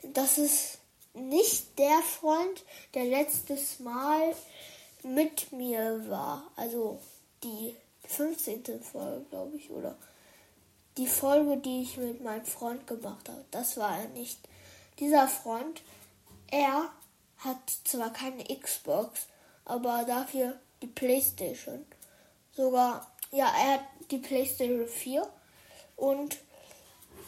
das 0.03 0.37
ist 0.37 0.79
nicht 1.15 1.79
der 1.79 2.01
Freund, 2.03 2.65
der 2.95 3.05
letztes 3.05 3.79
Mal 3.79 4.35
mit 5.05 5.53
mir 5.53 6.09
war. 6.09 6.51
Also 6.57 7.01
die 7.45 7.77
15. 8.07 8.83
Folge, 8.83 9.25
glaube 9.31 9.57
ich, 9.57 9.71
oder 9.71 9.97
die 10.97 11.07
Folge, 11.07 11.57
die 11.59 11.83
ich 11.83 11.97
mit 11.97 12.23
meinem 12.23 12.45
Freund 12.45 12.87
gemacht 12.87 13.29
habe. 13.29 13.45
Das 13.51 13.77
war 13.77 13.99
er 13.99 14.09
nicht 14.09 14.39
dieser 14.99 15.29
Freund, 15.29 15.83
er 16.51 16.91
hat 17.39 17.59
zwar 17.85 18.13
keine 18.13 18.45
Xbox, 18.45 19.27
aber 19.65 20.05
dafür 20.05 20.59
die 20.83 20.89
Playstation. 20.89 21.87
Sogar, 22.55 23.11
ja, 23.33 23.47
er 23.47 23.73
hat 23.75 23.85
die 24.11 24.19
Playstation 24.19 24.87
4 24.87 25.29
und 25.97 26.39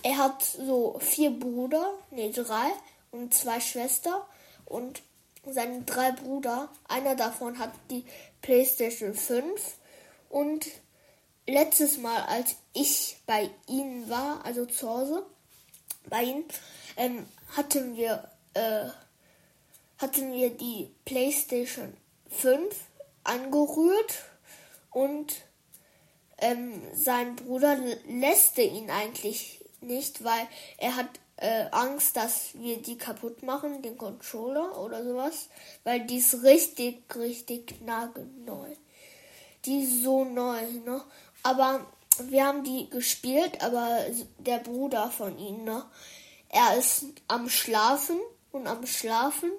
er 0.02 0.18
hat 0.18 0.42
so 0.42 0.98
vier 1.00 1.30
Brüder, 1.30 1.94
nee, 2.10 2.30
drei 2.30 2.70
und 3.10 3.32
zwei 3.34 3.58
Schwestern 3.58 4.20
und 4.66 5.02
seine 5.46 5.82
drei 5.82 6.12
Brüder, 6.12 6.68
einer 6.88 7.16
davon 7.16 7.58
hat 7.58 7.72
die 7.90 8.04
Playstation 8.42 9.14
5 9.14 9.78
und 10.28 10.66
letztes 11.46 11.98
Mal, 11.98 12.22
als 12.24 12.56
ich 12.74 13.16
bei 13.26 13.50
ihnen 13.66 14.08
war, 14.10 14.44
also 14.44 14.66
zu 14.66 14.88
Hause, 14.88 15.26
bei 16.08 16.22
ihnen, 16.22 16.44
ähm, 16.96 17.26
hatten 17.56 17.96
wir, 17.96 18.30
äh, 18.52 18.88
hatten 19.98 20.32
wir 20.32 20.50
die 20.50 20.94
PlayStation 21.04 21.96
5 22.30 22.74
angerührt 23.22 24.24
und 24.90 25.34
ähm, 26.38 26.80
sein 26.94 27.36
Bruder 27.36 27.76
lässt 28.08 28.58
ihn 28.58 28.90
eigentlich 28.90 29.64
nicht, 29.80 30.24
weil 30.24 30.46
er 30.78 30.96
hat 30.96 31.08
äh, 31.36 31.66
Angst, 31.70 32.16
dass 32.16 32.54
wir 32.54 32.80
die 32.80 32.96
kaputt 32.96 33.42
machen, 33.42 33.82
den 33.82 33.98
Controller 33.98 34.78
oder 34.80 35.04
sowas, 35.04 35.48
weil 35.82 36.00
die 36.06 36.18
ist 36.18 36.42
richtig, 36.42 37.02
richtig 37.14 37.80
nagelneu. 37.82 38.68
Die 39.64 39.82
ist 39.82 40.02
so 40.02 40.24
neu, 40.24 40.60
ne? 40.84 41.02
Aber 41.42 41.86
wir 42.22 42.46
haben 42.46 42.64
die 42.64 42.88
gespielt, 42.90 43.62
aber 43.62 44.06
der 44.38 44.58
Bruder 44.58 45.10
von 45.10 45.38
ihnen, 45.38 45.64
ne? 45.64 45.84
Er 46.48 46.76
ist 46.78 47.06
am 47.26 47.48
Schlafen 47.48 48.18
und 48.52 48.66
am 48.68 48.86
Schlafen 48.86 49.50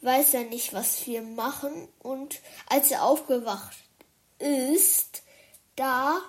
weiß 0.00 0.34
er 0.34 0.44
nicht, 0.44 0.72
was 0.74 1.06
wir 1.06 1.22
machen. 1.22 1.88
Und 2.00 2.40
als 2.66 2.90
er 2.90 3.04
aufgewacht 3.04 3.76
ist, 4.38 5.22
da 5.76 6.20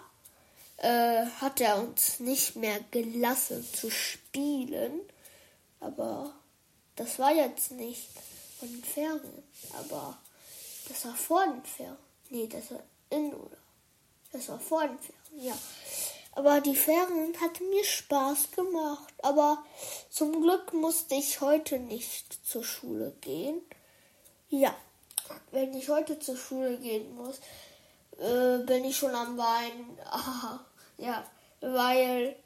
äh, 0.78 1.26
hat 1.42 1.62
er 1.62 1.78
uns 1.78 2.20
nicht 2.20 2.56
mehr 2.56 2.80
gelassen 2.92 3.66
zu 3.74 3.90
spielen. 3.90 5.00
Aber 5.80 6.34
das 6.96 7.20
war 7.20 7.34
jetzt 7.34 7.72
nicht 7.72 8.10
von 8.60 8.70
den 8.70 8.84
Ferien. 8.84 9.44
Aber 9.80 10.18
das 10.88 11.06
war 11.06 11.16
vor 11.16 11.46
den 11.46 11.64
Ferien. 11.64 11.98
Nee, 12.30 12.48
das 12.48 12.72
war 12.72 12.84
in 13.10 13.34
Urlaub. 13.34 13.58
Das 14.32 14.50
war 14.50 14.60
vor 14.60 14.88
den 14.88 15.00
Ferien, 15.00 15.48
ja. 15.48 15.58
Aber 16.34 16.60
die 16.60 16.76
Ferien 16.76 17.40
hatten 17.40 17.70
mir 17.70 17.86
Spaß 17.86 18.52
gemacht. 18.52 19.14
Aber 19.24 19.64
zum 20.10 20.42
Glück 20.42 20.74
musste 20.74 21.16
ich 21.16 21.40
heute 21.40 21.80
nicht 21.80 22.46
zur 22.46 22.64
Schule 22.64 23.16
gehen. 23.22 23.62
Ja, 24.50 24.76
wenn 25.52 25.74
ich 25.74 25.90
heute 25.90 26.20
zur 26.20 26.36
Schule 26.36 26.78
gehen 26.78 27.16
muss, 27.16 27.40
äh, 28.20 28.60
bin 28.66 28.86
ich 28.86 28.98
schon 28.98 29.16
am 29.16 29.38
Weinen. 29.38 29.98
Ja, 30.98 31.30
weil 31.60 32.38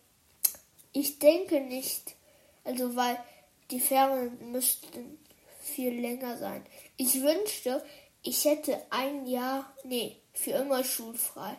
ich 0.91 1.19
denke 1.19 1.61
nicht, 1.61 2.15
also 2.63 2.95
weil 2.95 3.23
die 3.69 3.79
Ferien 3.79 4.51
müssten 4.51 5.19
viel 5.59 6.01
länger 6.01 6.35
sein. 6.35 6.65
Ich 6.97 7.21
wünschte, 7.21 7.85
ich 8.23 8.43
hätte 8.45 8.83
ein 8.89 9.27
Jahr, 9.27 9.71
nee, 9.83 10.19
für 10.33 10.53
immer 10.53 10.83
schulfrei. 10.83 11.55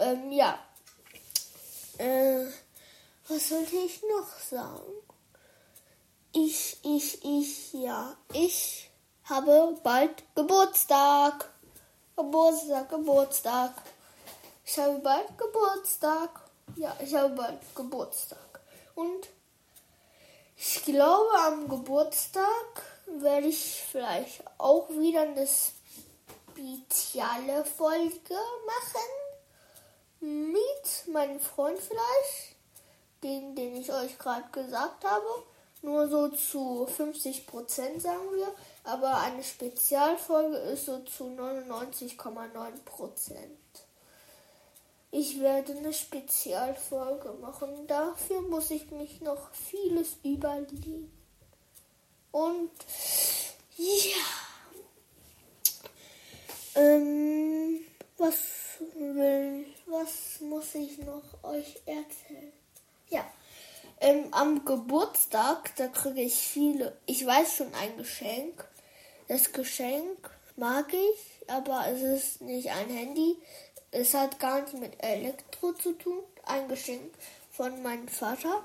Ähm, 0.00 0.32
ja, 0.32 0.58
äh, 1.98 2.46
was 3.28 3.48
sollte 3.48 3.76
ich 3.76 4.02
noch 4.02 4.38
sagen? 4.40 4.92
Ich, 6.32 6.76
ich, 6.84 7.24
ich, 7.24 7.72
ja. 7.72 8.14
Ich 8.32 8.90
habe 9.24 9.78
bald 9.82 10.22
Geburtstag. 10.34 11.50
Geburtstag, 12.16 12.88
Geburtstag. 12.88 13.72
Ich 14.64 14.78
habe 14.78 14.98
bald 15.00 15.36
Geburtstag. 15.36 16.40
Ja, 16.76 16.96
ich 16.98 17.14
habe 17.14 17.34
bald 17.34 17.58
Geburtstag. 17.74 18.60
Und 18.94 19.28
ich 20.56 20.82
glaube, 20.84 21.38
am 21.44 21.68
Geburtstag 21.68 22.82
werde 23.06 23.48
ich 23.48 23.84
vielleicht 23.90 24.42
auch 24.56 24.88
wieder 24.88 25.20
eine 25.22 25.46
spezielle 26.54 27.66
Folge 27.66 28.34
machen 28.64 29.10
mit 30.20 31.12
meinem 31.12 31.38
Freund 31.38 31.78
vielleicht, 31.78 32.56
den, 33.22 33.54
den 33.54 33.76
ich 33.76 33.92
euch 33.92 34.18
gerade 34.18 34.48
gesagt 34.52 35.04
habe. 35.04 35.44
Nur 35.82 36.08
so 36.08 36.28
zu 36.28 36.86
50 36.86 37.46
Prozent 37.46 38.00
sagen 38.00 38.34
wir, 38.34 38.48
aber 38.86 39.20
eine 39.20 39.42
Spezialfolge 39.42 40.56
ist 40.56 40.86
so 40.86 41.00
zu 41.00 41.24
99,9 41.24 42.84
Prozent. 42.84 43.50
Ich 45.10 45.40
werde 45.40 45.72
eine 45.76 45.92
Spezialfolge 45.92 47.32
machen. 47.40 47.86
Dafür 47.86 48.42
muss 48.42 48.70
ich 48.70 48.90
mich 48.90 49.20
noch 49.20 49.50
vieles 49.52 50.16
überlegen. 50.22 51.10
Und 52.32 52.70
ja. 53.76 54.24
Ähm, 56.74 57.80
was 58.18 58.36
will 58.94 59.66
was 59.86 60.40
muss 60.40 60.74
ich 60.74 60.98
noch 60.98 61.22
euch 61.42 61.76
erzählen? 61.86 62.52
Ja, 63.08 63.24
ähm, 64.00 64.26
am 64.32 64.64
Geburtstag, 64.64 65.74
da 65.76 65.88
kriege 65.88 66.22
ich 66.22 66.34
viele, 66.34 66.96
ich 67.06 67.24
weiß 67.24 67.56
schon 67.56 67.72
ein 67.74 67.96
Geschenk. 67.96 68.68
Das 69.28 69.52
Geschenk 69.52 70.30
mag 70.56 70.92
ich, 70.92 71.50
aber 71.50 71.86
es 71.88 72.02
ist 72.02 72.40
nicht 72.42 72.70
ein 72.70 72.88
Handy. 72.88 73.36
Es 73.90 74.14
hat 74.14 74.38
gar 74.38 74.62
nicht 74.62 74.74
mit 74.74 75.02
Elektro 75.02 75.72
zu 75.72 75.92
tun. 75.92 76.22
Ein 76.44 76.68
Geschenk 76.68 77.12
von 77.50 77.82
meinem 77.82 78.08
Vater. 78.08 78.62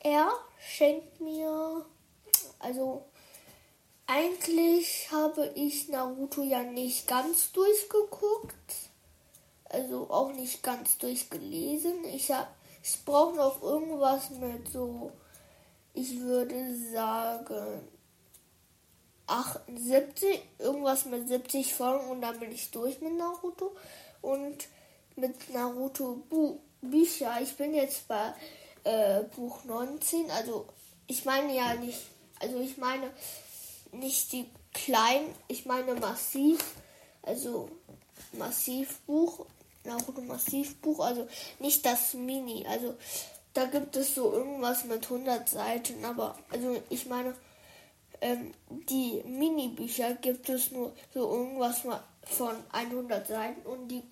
Er 0.00 0.30
schenkt 0.58 1.20
mir, 1.20 1.84
also 2.58 3.04
eigentlich 4.06 5.10
habe 5.10 5.52
ich 5.54 5.88
Naruto 5.88 6.42
ja 6.42 6.62
nicht 6.62 7.06
ganz 7.06 7.52
durchgeguckt 7.52 8.90
also 9.74 10.08
auch 10.10 10.32
nicht 10.32 10.62
ganz 10.62 10.98
durchgelesen. 10.98 12.04
Ich 12.04 12.32
ich 12.82 13.04
brauche 13.04 13.36
noch 13.36 13.62
irgendwas 13.62 14.30
mit 14.30 14.68
so, 14.68 15.10
ich 15.94 16.20
würde 16.20 16.76
sagen 16.92 17.88
78, 19.26 20.42
irgendwas 20.58 21.06
mit 21.06 21.28
70 21.28 21.74
Folgen 21.74 22.10
und 22.10 22.20
dann 22.20 22.38
bin 22.38 22.52
ich 22.52 22.70
durch 22.70 23.00
mit 23.00 23.16
Naruto 23.16 23.74
und 24.20 24.56
mit 25.16 25.52
Naruto 25.52 26.22
Bu 26.28 26.58
Bücher. 26.80 27.40
Ich 27.40 27.56
bin 27.56 27.74
jetzt 27.74 28.06
bei 28.08 28.34
äh, 28.84 29.22
Buch 29.36 29.64
19, 29.64 30.30
also 30.30 30.66
ich 31.06 31.24
meine 31.24 31.54
ja 31.54 31.74
nicht, 31.74 32.00
also 32.40 32.60
ich 32.60 32.76
meine 32.76 33.10
nicht 33.92 34.32
die 34.32 34.50
kleinen, 34.74 35.34
ich 35.48 35.64
meine 35.64 35.94
massiv, 35.94 36.60
also 37.22 37.70
Massivbuch 38.32 39.46
Naruto 39.84 40.22
Massivbuch, 40.22 41.00
also 41.00 41.28
nicht 41.58 41.84
das 41.84 42.14
Mini. 42.14 42.66
Also 42.66 42.94
da 43.52 43.66
gibt 43.66 43.96
es 43.96 44.14
so 44.14 44.32
irgendwas 44.32 44.84
mit 44.84 45.04
100 45.04 45.48
Seiten, 45.48 46.04
aber 46.04 46.36
also 46.50 46.80
ich 46.90 47.06
meine, 47.06 47.34
ähm, 48.24 48.54
die 48.68 49.22
Mini-Bücher 49.26 50.14
gibt 50.14 50.48
es 50.48 50.70
nur 50.70 50.94
so 51.12 51.30
irgendwas 51.30 51.82
von 52.22 52.56
100 52.72 53.26
Seiten 53.26 53.66
und 53.66 53.88
die 53.88 54.02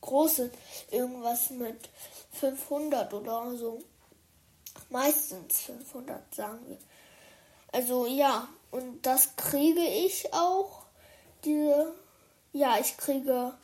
großen 0.00 0.50
irgendwas 0.90 1.50
mit 1.50 1.88
500 2.32 3.14
oder 3.14 3.56
so. 3.56 3.80
Meistens 4.88 5.60
500, 5.60 6.34
sagen 6.34 6.58
wir. 6.66 6.78
Also 7.70 8.06
ja, 8.06 8.48
und 8.72 9.06
das 9.06 9.36
kriege 9.36 9.84
ich 9.84 10.34
auch. 10.34 10.82
Diese, 11.44 11.94
ja, 12.52 12.76
ich 12.80 12.96
kriege 12.96 13.54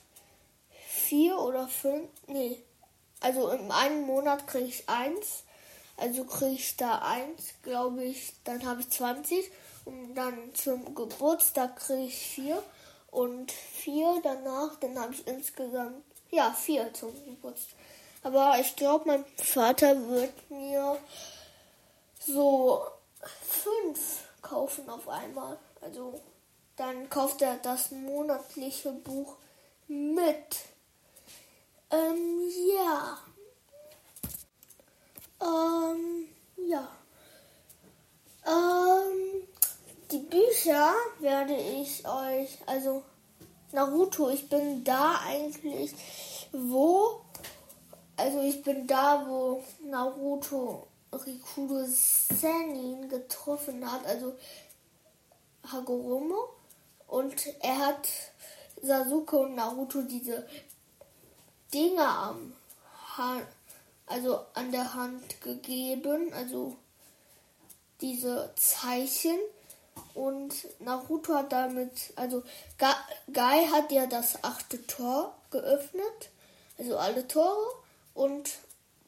vier 0.88 1.36
oder 1.40 1.66
fünf, 1.66 2.08
nee, 2.28 2.62
also 3.18 3.50
in 3.50 3.72
einem 3.72 4.02
Monat 4.02 4.46
kriege 4.46 4.66
ich 4.66 4.88
eins, 4.88 5.42
also 5.96 6.24
kriege 6.24 6.54
ich 6.54 6.76
da 6.76 7.00
eins, 7.00 7.54
glaube 7.62 8.04
ich, 8.04 8.34
dann 8.44 8.64
habe 8.64 8.82
ich 8.82 8.90
20 8.90 9.50
und 9.86 10.14
dann 10.14 10.54
zum 10.54 10.94
Geburtstag 10.94 11.76
kriege 11.76 12.04
ich 12.04 12.18
vier 12.18 12.62
und 13.10 13.50
vier 13.50 14.20
danach, 14.22 14.76
dann 14.80 14.98
habe 14.98 15.14
ich 15.14 15.26
insgesamt, 15.26 16.04
ja, 16.30 16.52
vier 16.52 16.92
zum 16.92 17.14
Geburtstag. 17.24 17.78
Aber 18.22 18.58
ich 18.60 18.74
glaube, 18.76 19.04
mein 19.06 19.24
Vater 19.36 20.08
wird 20.08 20.50
mir 20.50 20.98
so 22.18 22.84
fünf 23.42 24.24
kaufen 24.42 24.90
auf 24.90 25.08
einmal. 25.08 25.56
Also 25.80 26.20
dann 26.76 27.08
kauft 27.08 27.40
er 27.40 27.56
das 27.58 27.90
monatliche 27.92 28.92
Buch 28.92 29.36
mit. 29.86 30.56
Ähm, 31.90 32.50
ja. 32.74 33.18
Ähm, 35.40 36.28
ja. 36.68 36.88
Ähm, 38.44 39.48
die 40.10 40.18
Bücher 40.18 40.94
werde 41.18 41.56
ich 41.56 42.06
euch, 42.06 42.58
also 42.66 43.02
Naruto, 43.72 44.30
ich 44.30 44.48
bin 44.48 44.84
da 44.84 45.20
eigentlich, 45.26 45.92
wo, 46.52 47.20
also 48.16 48.40
ich 48.40 48.62
bin 48.62 48.86
da, 48.86 49.26
wo 49.26 49.62
Naruto 49.84 50.86
Rikudo 51.12 51.84
Senin 51.86 53.08
getroffen 53.08 53.90
hat, 53.90 54.04
also 54.06 54.34
Hagoromo. 55.70 56.50
Und 57.06 57.34
er 57.60 57.78
hat 57.78 58.08
Sasuke 58.82 59.38
und 59.38 59.54
Naruto 59.54 60.02
diese 60.02 60.46
Dinge 61.72 62.06
am 62.06 62.52
Hand, 63.16 63.46
also 64.06 64.40
an 64.54 64.72
der 64.72 64.94
Hand 64.94 65.40
gegeben, 65.40 66.32
also 66.32 66.76
diese 68.00 68.52
Zeichen. 68.56 69.38
Und 70.14 70.54
Naruto 70.80 71.34
hat 71.34 71.52
damit, 71.52 72.12
also 72.16 72.42
Guy 72.78 73.66
hat 73.70 73.92
ja 73.92 74.06
das 74.06 74.42
achte 74.42 74.86
Tor 74.86 75.34
geöffnet, 75.50 76.30
also 76.78 76.96
alle 76.96 77.26
Tore. 77.28 77.66
Und 78.14 78.50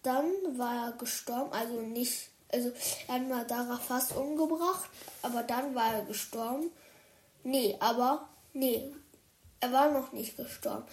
dann 0.02 0.30
war 0.56 0.88
er 0.88 0.92
gestorben, 0.92 1.52
also 1.52 1.80
nicht, 1.80 2.28
also 2.52 2.72
er 3.06 3.14
hat 3.14 3.28
Madara 3.28 3.78
fast 3.78 4.14
umgebracht, 4.16 4.90
aber 5.22 5.42
dann 5.42 5.74
war 5.74 5.94
er 5.94 6.04
gestorben. 6.04 6.70
Nee, 7.42 7.76
aber, 7.80 8.28
nee, 8.52 8.92
er 9.60 9.72
war 9.72 9.90
noch 9.90 10.12
nicht 10.12 10.36
gestorben 10.36 10.84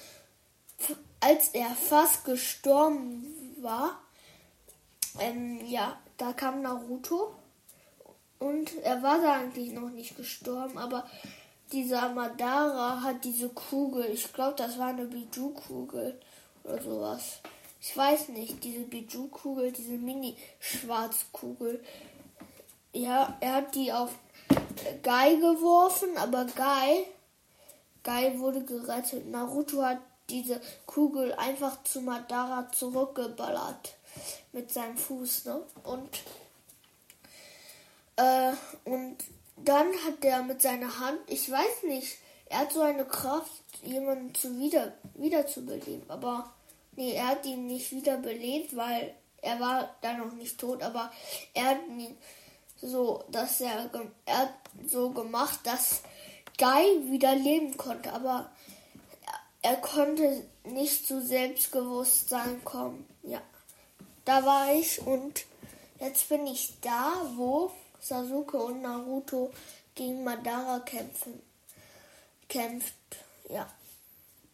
als 1.25 1.49
er 1.49 1.69
fast 1.69 2.25
gestorben 2.25 3.25
war, 3.61 3.99
ähm, 5.19 5.65
ja, 5.65 5.97
da 6.17 6.33
kam 6.33 6.61
Naruto 6.61 7.33
und 8.39 8.75
er 8.83 9.01
war 9.01 9.19
da 9.21 9.33
eigentlich 9.33 9.71
noch 9.71 9.89
nicht 9.89 10.17
gestorben, 10.17 10.77
aber 10.77 11.05
dieser 11.71 12.09
Madara 12.09 13.01
hat 13.01 13.23
diese 13.23 13.49
Kugel, 13.49 14.05
ich 14.05 14.31
glaube, 14.33 14.55
das 14.55 14.77
war 14.77 14.87
eine 14.87 15.05
Biju-Kugel 15.05 16.19
oder 16.63 16.81
sowas. 16.81 17.39
Ich 17.81 17.95
weiß 17.95 18.29
nicht, 18.29 18.63
diese 18.63 18.81
Biju-Kugel, 18.81 19.71
diese 19.71 19.93
Mini-Schwarzkugel. 19.93 21.83
Ja, 22.93 23.35
er 23.39 23.53
hat 23.55 23.75
die 23.75 23.91
auf 23.91 24.11
Guy 25.03 25.37
geworfen, 25.37 26.17
aber 26.17 26.45
Guy, 26.45 27.05
Guy 28.03 28.39
wurde 28.39 28.63
gerettet. 28.63 29.27
Naruto 29.27 29.81
hat 29.83 29.99
diese 30.29 30.61
Kugel 30.85 31.33
einfach 31.33 31.83
zu 31.83 32.01
Madara 32.01 32.71
zurückgeballert 32.71 33.95
mit 34.51 34.71
seinem 34.71 34.97
Fuß, 34.97 35.45
ne? 35.45 35.61
Und 35.83 36.09
äh, 38.17 38.53
und 38.83 39.17
dann 39.57 39.87
hat 40.05 40.23
er 40.23 40.43
mit 40.43 40.61
seiner 40.61 40.99
Hand, 40.99 41.19
ich 41.27 41.49
weiß 41.49 41.83
nicht, 41.83 42.17
er 42.47 42.59
hat 42.59 42.73
so 42.73 42.81
eine 42.81 43.05
Kraft, 43.05 43.63
jemanden 43.83 44.33
zu 44.35 44.57
wieder 44.57 44.93
wiederzubeleben, 45.15 46.09
aber 46.09 46.53
nee, 46.95 47.13
er 47.13 47.27
hat 47.27 47.45
ihn 47.45 47.67
nicht 47.67 47.91
wiederbelebt, 47.91 48.75
weil 48.75 49.13
er 49.41 49.59
war 49.59 49.95
da 50.01 50.13
noch 50.13 50.33
nicht 50.33 50.59
tot, 50.59 50.81
aber 50.81 51.11
er 51.53 51.65
hat 51.65 51.87
ihn 51.87 52.17
so, 52.81 53.23
dass 53.29 53.61
er, 53.61 53.89
er 54.25 54.37
hat 54.37 54.53
so 54.87 55.11
gemacht, 55.11 55.59
dass 55.63 56.01
Guy 56.57 57.11
wieder 57.11 57.35
leben 57.35 57.77
konnte, 57.77 58.11
aber 58.13 58.51
er 59.61 59.75
konnte 59.77 60.45
nicht 60.63 61.07
zu 61.07 61.21
Selbstbewusstsein 61.21 62.63
kommen. 62.63 63.05
Ja, 63.23 63.41
da 64.23 64.45
war 64.45 64.73
ich 64.73 65.01
und 65.01 65.45
jetzt 65.99 66.29
bin 66.29 66.45
ich 66.47 66.79
da, 66.81 67.13
wo 67.35 67.71
Sasuke 68.05 68.57
und 68.57 68.83
Naruto 68.83 69.51
gegen 69.95 70.23
Madara 70.23 70.79
kämpfen. 70.81 71.41
Kämpft, 72.47 72.93
ja. 73.49 73.67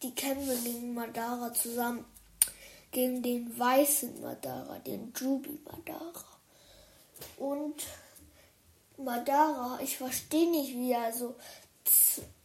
Die 0.02 0.14
kämpfen 0.14 0.64
gegen 0.64 0.94
Madara 0.94 1.52
zusammen. 1.52 2.06
Gegen 2.90 3.22
den 3.22 3.58
weißen 3.58 4.22
Madara, 4.22 4.78
den 4.78 5.12
Jubi 5.14 5.58
Madara. 5.70 6.24
Und 7.36 7.82
Madara, 8.96 9.78
ich 9.82 9.98
verstehe 9.98 10.50
nicht, 10.50 10.72
wie 10.72 10.92
er 10.92 11.12
so 11.12 11.34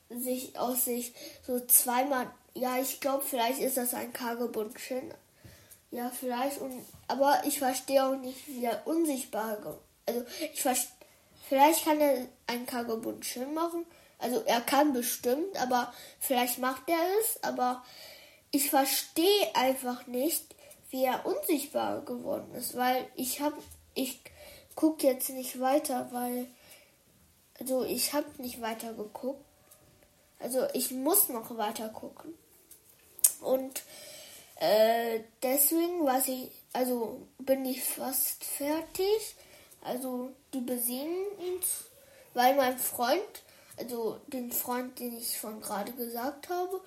sich 0.10 0.60
aus 0.60 0.86
sich 0.86 1.14
so 1.46 1.60
zweimal, 1.68 2.30
ja, 2.54 2.80
ich 2.80 3.00
glaube, 3.00 3.24
vielleicht 3.26 3.60
ist 3.60 3.78
das 3.78 3.94
ein 3.94 4.12
Kagebunshin. 4.12 5.14
Ja, 5.92 6.10
vielleicht, 6.10 6.60
und, 6.60 6.86
aber 7.08 7.44
ich 7.46 7.60
verstehe 7.60 8.06
auch 8.06 8.18
nicht, 8.18 8.46
wie 8.48 8.66
er 8.66 8.86
unsichtbar, 8.86 9.58
also 10.06 10.26
ich 10.54 10.62
verstehe, 10.62 10.97
vielleicht 11.48 11.86
kann 11.86 12.00
er 12.00 12.28
ein 12.48 12.66
Kagebunshin 12.66 13.54
machen, 13.54 13.86
also 14.20 14.42
er 14.46 14.62
kann 14.62 14.94
bestimmt, 14.94 15.58
aber 15.58 15.94
vielleicht 16.20 16.60
macht 16.60 16.84
er 16.88 17.20
es, 17.20 17.44
aber 17.44 17.84
ich 18.52 18.70
verstehe 18.70 19.56
einfach 19.56 20.08
nicht, 20.08 20.56
wie 20.90 21.04
er 21.04 21.26
unsichtbar 21.26 22.02
geworden 22.02 22.56
ist, 22.56 22.76
weil 22.76 23.08
ich 23.16 23.42
habe, 23.42 23.58
ich 23.94 24.22
gucke 24.76 25.06
jetzt 25.06 25.30
nicht 25.30 25.60
weiter, 25.60 26.08
weil 26.12 26.48
also 27.60 27.84
ich 27.84 28.14
habe 28.14 28.28
nicht 28.38 28.62
weiter 28.62 28.94
geguckt. 28.94 29.44
Also 30.40 30.68
ich 30.74 30.92
muss 30.92 31.30
noch 31.30 31.58
weiter 31.58 31.90
gucken. 31.90 32.34
Und 33.42 33.84
äh, 34.60 35.22
deswegen 35.42 36.06
was 36.06 36.28
ich, 36.28 36.52
also 36.74 37.28
bin 37.40 37.66
ich 37.66 37.84
fast 37.84 38.44
fertig. 38.44 39.36
Also 39.82 40.34
die 40.54 40.62
besiegen 40.62 41.26
ihn, 41.40 41.60
weil 42.34 42.56
mein 42.56 42.78
Freund, 42.78 43.44
also 43.78 44.20
den 44.28 44.52
Freund, 44.52 45.00
den 45.00 45.18
ich 45.18 45.40
von 45.40 45.62
gerade 45.62 45.92
gesagt 45.94 46.50
habe, 46.50 46.82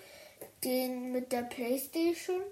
den 0.64 1.12
mit 1.12 1.32
der 1.32 1.42
Playstation 1.42 2.42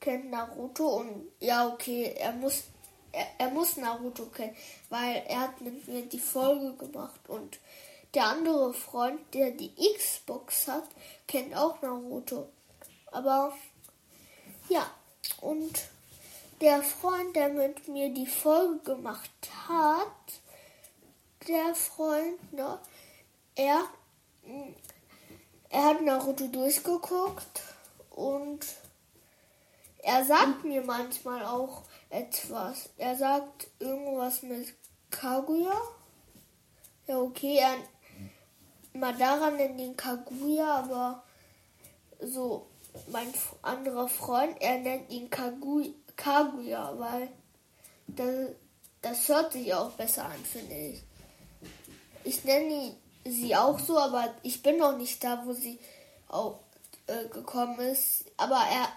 kennt 0.00 0.30
Naruto 0.30 1.00
und 1.00 1.30
ja 1.40 1.68
okay, 1.68 2.14
er 2.18 2.32
muss 2.32 2.64
er, 3.12 3.26
er 3.38 3.50
muss 3.50 3.76
Naruto 3.76 4.26
kennen, 4.26 4.56
weil 4.88 5.22
er 5.26 5.40
hat 5.40 5.60
mit 5.60 5.86
mir 5.88 6.02
die 6.02 6.18
Folge 6.18 6.74
gemacht 6.74 7.20
und 7.28 7.58
der 8.14 8.24
andere 8.24 8.74
Freund, 8.74 9.20
der 9.34 9.52
die 9.52 9.72
Xbox 9.96 10.66
hat, 10.66 10.88
kennt 11.28 11.54
auch 11.54 11.80
Naruto. 11.80 12.48
Aber 13.12 13.52
ja, 14.68 14.90
und 15.40 15.89
der 16.60 16.82
Freund, 16.82 17.34
der 17.36 17.48
mit 17.48 17.88
mir 17.88 18.12
die 18.12 18.26
Folge 18.26 18.94
gemacht 18.94 19.30
hat, 19.68 20.06
der 21.48 21.74
Freund, 21.74 22.52
ne, 22.52 22.78
er, 23.54 23.84
er 25.68 25.84
hat 25.84 26.02
Naruto 26.02 26.46
durchgeguckt 26.48 27.62
und 28.10 28.66
er 29.98 30.24
sagt 30.24 30.64
mir 30.64 30.82
manchmal 30.82 31.44
auch, 31.44 31.84
etwas. 32.10 32.90
Er 32.98 33.16
sagt 33.16 33.68
irgendwas 33.78 34.42
mit 34.42 34.74
Kaguya. 35.10 35.80
Ja, 37.06 37.18
okay, 37.18 37.58
er, 37.58 37.76
Madara 38.92 39.50
nennt 39.50 39.80
ihn 39.80 39.96
Kaguya, 39.96 40.80
aber 40.80 41.22
so 42.20 42.66
mein 43.10 43.32
anderer 43.62 44.08
Freund, 44.08 44.60
er 44.60 44.78
nennt 44.78 45.10
ihn 45.10 45.30
Kaguya, 45.30 45.90
Kaguya 46.22 46.94
weil 46.98 47.28
das, 48.06 48.50
das 49.02 49.28
hört 49.28 49.52
sich 49.52 49.72
auch 49.74 49.90
besser 49.92 50.26
an, 50.26 50.44
finde 50.44 50.74
ich. 50.74 51.02
Ich 52.24 52.44
nenne 52.44 52.94
sie 53.24 53.56
auch 53.56 53.78
so, 53.78 53.98
aber 53.98 54.34
ich 54.42 54.62
bin 54.62 54.78
noch 54.78 54.96
nicht 54.96 55.22
da, 55.24 55.42
wo 55.44 55.52
sie 55.52 55.78
auch 56.28 56.60
äh, 57.06 57.28
gekommen 57.28 57.78
ist. 57.80 58.24
Aber 58.36 58.56
er, 58.56 58.88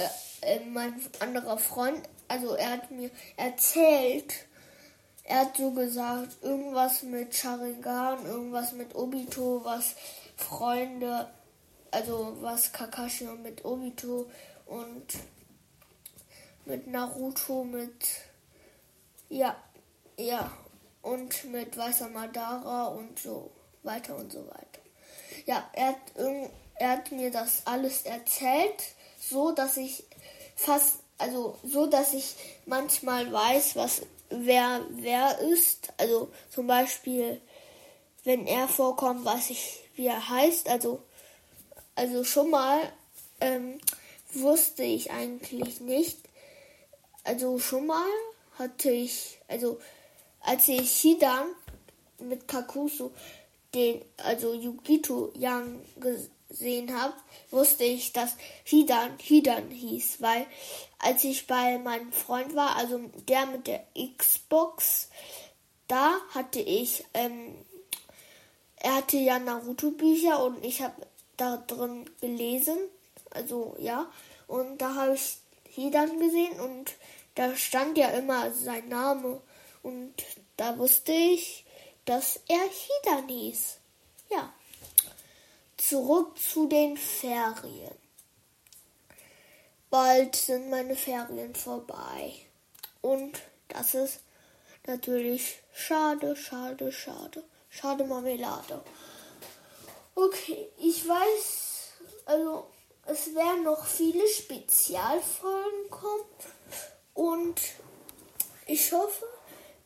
äh, 0.00 0.56
äh 0.56 0.64
mein 0.66 1.00
anderer 1.20 1.58
Freund, 1.58 2.08
also 2.28 2.54
er 2.54 2.70
hat 2.70 2.90
mir 2.90 3.10
erzählt, 3.36 4.34
er 5.24 5.40
hat 5.40 5.56
so 5.56 5.70
gesagt, 5.72 6.36
irgendwas 6.42 7.02
mit 7.02 7.34
Sharingan, 7.34 8.26
irgendwas 8.26 8.72
mit 8.72 8.94
Obito, 8.94 9.64
was 9.64 9.94
Freunde, 10.36 11.30
also 11.90 12.36
was 12.40 12.72
Kakashi 12.72 13.24
mit 13.42 13.64
Obito 13.64 14.30
und 14.66 15.06
mit 16.66 16.86
Naruto, 16.86 17.64
mit, 17.64 18.06
ja, 19.28 19.56
ja, 20.18 20.50
und 21.02 21.44
mit 21.44 21.76
Weißer 21.76 22.08
Madara 22.08 22.86
und 22.86 23.18
so 23.18 23.50
weiter 23.82 24.16
und 24.16 24.32
so 24.32 24.46
weiter. 24.46 24.80
Ja, 25.46 25.68
er 25.72 25.88
hat, 25.88 25.96
er 26.76 26.90
hat 26.90 27.12
mir 27.12 27.30
das 27.30 27.66
alles 27.66 28.02
erzählt, 28.02 28.82
so 29.18 29.52
dass 29.52 29.76
ich 29.76 30.04
fast 30.56 31.00
also 31.18 31.58
so, 31.62 31.86
dass 31.86 32.12
ich 32.12 32.34
manchmal 32.66 33.32
weiß, 33.32 33.76
was 33.76 34.02
wer 34.30 34.80
wer 34.90 35.38
ist. 35.38 35.92
Also 35.96 36.32
zum 36.50 36.66
Beispiel, 36.66 37.40
wenn 38.24 38.46
er 38.46 38.68
vorkommt, 38.68 39.24
weiß 39.24 39.50
ich, 39.50 39.80
wie 39.94 40.06
er 40.06 40.28
heißt. 40.28 40.68
Also 40.68 41.02
also 41.94 42.24
schon 42.24 42.50
mal 42.50 42.80
ähm, 43.40 43.78
wusste 44.32 44.82
ich 44.82 45.12
eigentlich 45.12 45.80
nicht. 45.80 46.18
Also 47.24 47.58
schon 47.58 47.86
mal 47.86 48.06
hatte 48.58 48.90
ich, 48.90 49.38
also 49.48 49.80
als 50.40 50.68
ich 50.68 50.90
Hidan 51.00 51.46
mit 52.18 52.46
Kakusu, 52.46 53.10
den, 53.74 54.02
also 54.18 54.54
Yukito 54.54 55.32
Yang 55.34 55.80
gesehen 55.96 56.96
habe, 56.96 57.14
wusste 57.50 57.84
ich, 57.84 58.12
dass 58.12 58.36
Hidan 58.64 59.18
Hidan 59.18 59.70
hieß, 59.70 60.20
weil 60.20 60.46
als 60.98 61.24
ich 61.24 61.46
bei 61.46 61.78
meinem 61.78 62.12
Freund 62.12 62.54
war, 62.54 62.76
also 62.76 63.00
der 63.28 63.46
mit 63.46 63.66
der 63.66 63.84
Xbox, 64.16 65.08
da 65.88 66.14
hatte 66.34 66.60
ich, 66.60 67.04
ähm, 67.14 67.54
er 68.76 68.96
hatte 68.96 69.16
ja 69.16 69.38
Naruto-Bücher 69.38 70.44
und 70.44 70.64
ich 70.64 70.82
habe 70.82 70.94
da 71.36 71.56
drin 71.56 72.08
gelesen, 72.20 72.76
also 73.30 73.74
ja, 73.78 74.10
und 74.46 74.78
da 74.78 74.94
habe 74.94 75.14
ich 75.14 75.38
Hidan 75.64 76.20
gesehen 76.20 76.60
und 76.60 76.94
da 77.34 77.54
stand 77.56 77.98
ja 77.98 78.08
immer 78.08 78.52
sein 78.52 78.88
Name 78.88 79.40
und 79.82 80.14
da 80.56 80.78
wusste 80.78 81.12
ich, 81.12 81.64
dass 82.04 82.40
er 82.48 82.60
Hidan 82.60 83.28
hieß. 83.28 83.78
Ja 84.30 84.52
zurück 85.88 86.38
zu 86.38 86.66
den 86.66 86.96
Ferien. 86.96 87.94
Bald 89.90 90.34
sind 90.34 90.70
meine 90.70 90.96
Ferien 90.96 91.54
vorbei. 91.54 92.32
Und 93.02 93.38
das 93.68 93.94
ist 93.94 94.20
natürlich 94.86 95.62
schade, 95.72 96.36
schade, 96.36 96.90
schade. 96.90 97.44
Schade 97.68 98.04
Marmelade. 98.04 98.82
Okay, 100.14 100.68
ich 100.78 101.06
weiß, 101.06 101.92
also 102.24 102.66
es 103.06 103.34
werden 103.34 103.64
noch 103.64 103.84
viele 103.84 104.26
Spezialfolgen 104.28 105.90
kommen. 105.90 106.24
Und 107.14 107.60
ich 108.66 108.92
hoffe, 108.92 109.24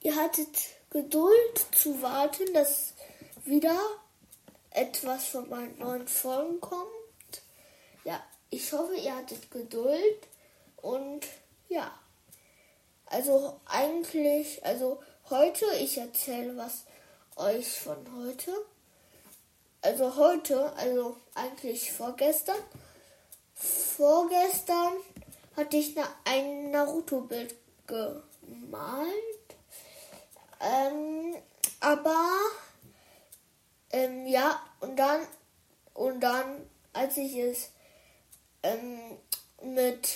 ihr 0.01 0.17
hattet 0.17 0.57
Geduld 0.91 1.67
zu 1.73 2.01
warten, 2.01 2.53
dass 2.55 2.95
wieder 3.45 3.79
etwas 4.71 5.27
von 5.27 5.49
meinen 5.49 5.79
neuen 5.79 6.09
Folgen 6.09 6.61
kommt. 6.61 6.88
Ja, 8.05 8.23
ich 8.51 8.73
hoffe, 8.73 8.95
ihr 8.95 9.14
hattet 9.14 9.51
Geduld 9.51 10.27
und 10.77 11.27
ja. 11.69 11.93
Also 13.07 13.59
eigentlich, 13.67 14.64
also 14.64 15.03
heute, 15.31 15.64
ich 15.81 15.99
erzähle 15.99 16.57
was 16.57 16.85
euch 17.37 17.81
von 17.81 17.97
heute. 18.17 18.53
Also 19.81 20.17
heute, 20.17 20.73
also 20.77 21.17
eigentlich 21.35 21.93
vorgestern, 21.93 22.62
vorgestern 23.55 24.93
hatte 25.59 25.77
ich 25.77 25.94
ein 26.25 26.71
Naruto-Bild 26.71 27.55
gemalt. 27.87 29.12
Ähm, 30.61 31.37
aber 31.81 32.37
ähm, 33.90 34.27
ja, 34.27 34.61
und 34.81 34.97
dann 34.97 35.21
und 35.99 36.21
dann, 36.21 36.64
als 36.92 37.16
ich 37.16 37.35
es 37.35 37.71
ähm, 38.62 39.18
mit 39.62 40.09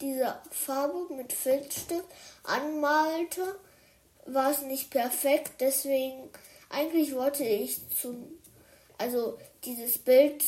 dieser 0.00 0.40
Farbe, 0.52 1.12
mit 1.12 1.32
Filzstift 1.32 2.06
anmalte, 2.44 3.58
war 4.26 4.52
es 4.52 4.62
nicht 4.62 4.90
perfekt. 4.90 5.54
Deswegen, 5.60 6.30
eigentlich 6.68 7.12
wollte 7.16 7.42
ich 7.42 7.80
zum, 7.90 8.38
also 8.98 9.36
dieses 9.64 9.98
Bild 9.98 10.44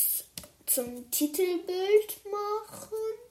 zum 0.67 1.11
Titelbild 1.11 2.21
machen. 2.31 3.22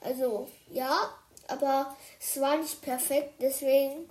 Also 0.00 0.48
ja, 0.70 1.14
aber 1.48 1.96
es 2.20 2.40
war 2.40 2.56
nicht 2.58 2.80
perfekt, 2.82 3.34
deswegen 3.40 4.08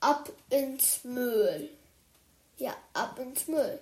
ab 0.00 0.30
ins 0.50 1.04
Müll. 1.04 1.70
Ja, 2.56 2.76
ab 2.92 3.18
ins 3.18 3.46
Müll. 3.48 3.80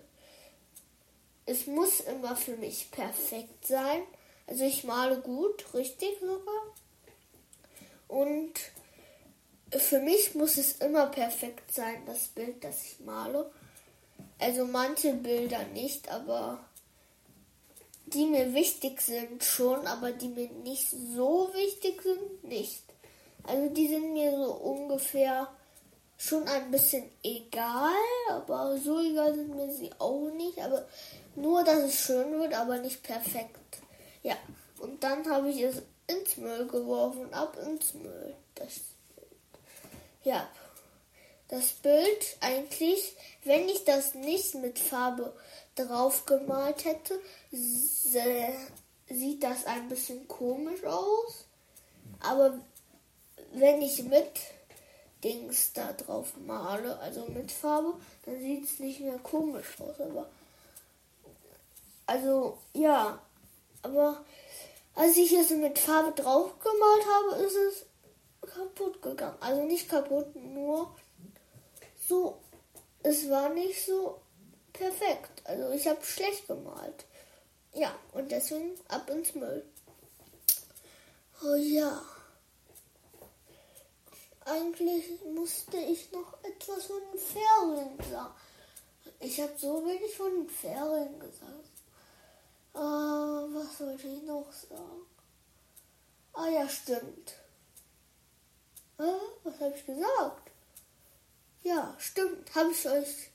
Es 1.45 1.67
muss 1.67 2.01
immer 2.01 2.37
für 2.37 2.57
mich 2.57 2.91
perfekt 2.91 3.67
sein. 3.67 4.03
Also 4.47 4.65
ich 4.65 4.85
male 4.85 5.21
gut, 5.21 5.75
richtig 5.75 6.21
sogar. 6.21 6.63
Und 8.09 8.53
für 9.71 10.01
mich 10.01 10.35
muss 10.35 10.59
es 10.59 10.73
immer 10.77 11.07
perfekt 11.07 11.73
sein, 11.73 12.05
das 12.07 12.29
Bild, 12.29 12.63
das 12.63 12.85
ich 12.85 13.01
male. 13.01 13.51
Also 14.39 14.67
manche 14.67 15.15
Bilder 15.15 15.65
nicht, 15.65 16.11
aber 16.11 16.59
die 18.07 18.27
mir 18.27 18.53
wichtig 18.55 19.01
sind 19.01 19.43
schon, 19.43 19.87
aber 19.87 20.13
die 20.13 20.29
mir 20.29 20.49
nicht 20.49 20.89
so 20.91 21.51
wichtig 21.55 22.03
sind, 22.03 22.45
nicht. 22.45 22.83
Also 23.45 23.69
die 23.71 23.89
sind 23.89 24.13
mir 24.13 24.31
so 24.33 24.53
ungefähr 24.53 25.49
schon 26.17 26.47
ein 26.47 26.71
bisschen 26.71 27.11
egal, 27.23 27.93
aber 28.31 28.79
so 28.79 29.01
egal 29.01 29.35
sind 29.35 29.55
mir 29.55 29.73
sie 29.73 29.91
auch 29.99 30.31
nicht. 30.31 30.59
Aber 30.61 30.87
nur, 31.35 31.65
dass 31.65 31.81
es 31.81 32.01
schön 32.01 32.39
wird, 32.39 32.55
aber 32.55 32.79
nicht 32.79 33.03
perfekt. 33.03 33.59
Ja, 34.23 34.37
und 34.79 35.03
dann 35.03 35.29
habe 35.29 35.51
ich 35.51 35.61
es 35.63 35.83
ins 36.07 36.37
Müll 36.37 36.67
geworfen, 36.67 37.33
ab 37.33 37.57
ins 37.67 37.95
Müll. 37.95 38.35
Das 38.55 38.81
Bild. 39.17 39.29
Ja, 40.25 40.49
das 41.49 41.73
Bild 41.73 42.37
eigentlich, 42.41 43.15
wenn 43.45 43.69
ich 43.69 43.85
das 43.85 44.15
nicht 44.15 44.55
mit 44.55 44.79
Farbe 44.79 45.35
drauf 45.75 46.27
gemalt 46.27 46.85
hätte, 46.85 47.21
sieht 47.51 49.43
das 49.43 49.67
ein 49.67 49.89
bisschen 49.89 50.29
komisch 50.29 50.85
aus. 50.85 51.47
Aber 52.21 52.59
wenn 53.53 53.83
ich 53.83 54.03
mit 54.05 54.41
Dings 55.25 55.73
da 55.73 55.93
drauf 55.93 56.35
male, 56.37 56.99
also 56.99 57.27
mit 57.27 57.51
Farbe, 57.51 57.95
dann 58.25 58.41
sieht 58.41 58.65
es 58.65 58.79
nicht 58.79 59.01
mehr 59.01 59.19
komisch 59.19 59.81
aus. 59.81 60.01
Aber 60.01 60.29
also 62.07 62.59
ja, 62.75 63.21
aber 63.83 64.25
als 64.95 65.17
ich 65.17 65.33
es 65.33 65.51
mit 65.51 65.79
Farbe 65.79 66.13
drauf 66.13 66.59
gemalt 66.59 67.07
habe, 67.07 67.43
ist 67.43 67.57
es 67.57 67.87
kaputt 68.55 69.01
gegangen. 69.01 69.39
Also 69.41 69.63
nicht 69.65 69.89
kaputt, 69.89 70.35
nur 70.35 70.95
so, 72.09 72.39
es 73.03 73.31
war 73.31 73.49
nicht 73.51 73.85
so 73.85 74.22
perfekt. 74.73 75.43
Also 75.45 75.71
ich 75.71 75.87
habe 75.87 76.05
schlecht 76.05 76.47
gemalt. 76.47 77.05
Ja, 77.75 77.95
und 78.13 78.31
deswegen 78.31 78.79
ab 78.89 79.09
ins 79.11 79.35
Müll. 79.35 79.65
Oh 81.43 81.55
ja. 81.55 82.03
Eigentlich 84.45 85.05
musste 85.35 85.77
ich 85.79 86.11
noch 86.13 86.35
etwas 86.43 86.87
von 86.87 87.01
den 87.13 87.19
Ferien 87.19 88.11
sagen. 88.11 88.35
Ich 89.21 89.41
habe 89.41 89.53
so 89.57 89.87
wenig 89.87 90.17
von 90.17 90.31
den 90.31 90.49
Ferien 90.49 91.19
gesagt. 91.21 91.71
Äh, 92.75 92.79
was 92.79 93.81
wollte 93.81 94.09
ich 94.09 94.23
noch 94.23 94.51
sagen? 94.53 95.07
Ah 96.33 96.49
ja, 96.49 96.69
stimmt. 96.69 97.35
Äh, 98.99 99.05
was 99.45 99.61
habe 99.61 99.75
ich 99.77 99.87
gesagt? 99.87 100.51
Ja, 101.63 101.95
stimmt. 101.99 102.55
Habe 102.55 102.71
ich 102.73 102.89
euch. 102.89 103.32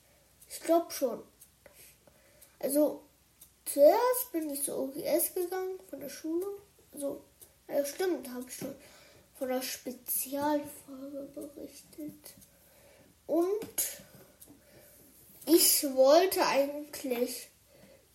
Ich 0.49 0.60
glaube 0.62 0.91
schon. 0.91 1.23
Also, 2.60 3.03
zuerst 3.65 4.31
bin 4.31 4.49
ich 4.49 4.63
zur 4.63 4.79
OGS 4.79 5.33
gegangen 5.33 5.79
von 5.89 5.99
der 5.99 6.10
Schule. 6.10 6.45
Also, 6.93 7.21
ja, 7.67 7.86
stimmt, 7.86 8.29
habe 8.29 8.45
ich 8.47 8.55
schon 8.55 8.75
von 9.38 9.49
der 9.49 9.62
Spezialfolge 9.62 11.29
berichtet. 11.36 12.33
Und 13.27 14.01
ich 15.45 15.83
wollte 15.95 16.45
eigentlich 16.45 17.49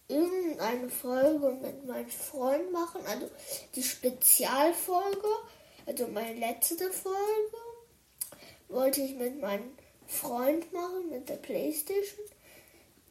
irgendeine 0.09 0.89
Folge 0.91 1.53
mit 1.63 1.87
meinem 1.87 2.11
Freund 2.11 2.73
machen, 2.73 3.01
also 3.07 3.31
die 3.75 3.83
Spezialfolge, 3.83 5.29
also 5.87 6.07
meine 6.09 6.39
letzte 6.39 6.91
Folge, 6.91 7.57
wollte 8.69 9.01
ich 9.01 9.15
mit 9.15 9.41
meinem 9.41 9.77
Freund 10.13 10.73
machen, 10.73 11.11
mit 11.11 11.29
der 11.29 11.37
Playstation. 11.37 12.27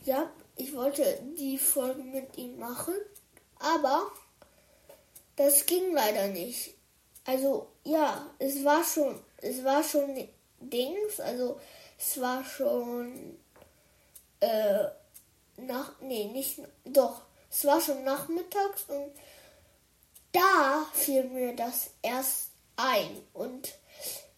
Ja, 0.05 0.31
ich 0.55 0.73
wollte 0.75 1.21
die 1.37 1.57
Folge 1.57 2.03
mit 2.03 2.37
ihm 2.37 2.57
machen, 2.59 2.93
aber 3.59 4.11
das 5.35 5.65
ging 5.65 5.93
leider 5.93 6.27
nicht. 6.27 6.75
Also 7.25 7.67
ja, 7.83 8.29
es 8.39 8.63
war 8.63 8.83
schon, 8.83 9.19
es 9.37 9.63
war 9.63 9.83
schon 9.83 10.27
Dings, 10.59 11.19
also 11.19 11.59
es 11.97 12.19
war 12.19 12.43
schon 12.43 13.37
äh, 14.39 14.85
nach, 15.57 15.93
nee, 16.01 16.25
nicht, 16.25 16.59
doch, 16.85 17.21
es 17.49 17.65
war 17.65 17.79
schon 17.81 18.03
nachmittags 18.03 18.85
und 18.87 19.11
da 20.31 20.85
fiel 20.93 21.25
mir 21.25 21.55
das 21.55 21.91
erst 22.01 22.51
ein 22.75 23.23
und 23.33 23.73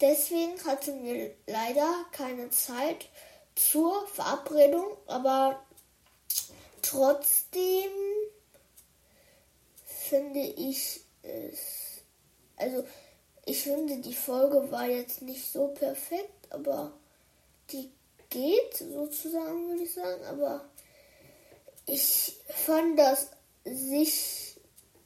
deswegen 0.04 0.62
hatte 0.66 0.92
mir 0.92 1.34
leider 1.48 2.06
keine 2.12 2.50
Zeit 2.50 3.10
zur 3.56 4.06
Verabredung, 4.08 4.98
aber 5.08 5.64
trotzdem 6.82 7.90
finde 9.86 10.42
ich 10.42 11.00
es, 11.22 12.02
also 12.58 12.84
ich 13.46 13.64
finde 13.64 14.00
die 14.00 14.14
Folge 14.14 14.70
war 14.72 14.88
jetzt 14.88 15.22
nicht 15.22 15.50
so 15.50 15.70
perfekt, 15.70 16.48
aber 16.50 16.92
die 17.72 17.90
geht 18.30 18.76
sozusagen, 18.76 19.70
würde 19.70 19.84
ich 19.84 19.94
sagen, 19.94 20.26
aber 20.26 20.70
ich 21.86 22.42
fand 22.50 23.00
das 23.00 23.30
sich 23.64 24.60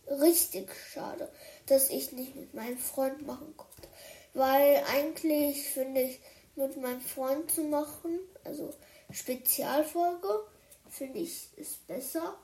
richtig 0.08 0.72
schade, 0.92 1.32
dass 1.68 1.90
ich 1.90 2.12
nicht 2.14 2.36
mit 2.36 2.54
meinem 2.56 2.80
Freund 2.80 3.28
machen 3.28 3.56
konnte. 3.58 3.90
Weil 4.34 4.84
eigentlich 4.92 5.64
finde 5.70 6.02
ich, 6.02 6.20
mit 6.56 6.76
meinem 6.78 7.02
Freund 7.02 7.52
zu 7.52 7.64
machen, 7.64 8.20
also 8.44 8.74
Spezialfolge, 9.12 10.28
finde 10.90 11.20
ich 11.20 11.50
ist 11.56 11.86
besser. 11.88 12.36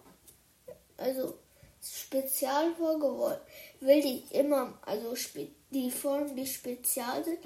Also 0.98 1.38
Spezialfolge 1.82 3.42
will 3.80 4.06
ich 4.06 4.34
immer, 4.34 4.78
also 4.84 5.16
die 5.72 5.92
Folgen, 5.92 6.36
die 6.36 6.46
spezial 6.46 7.24
sind, 7.24 7.40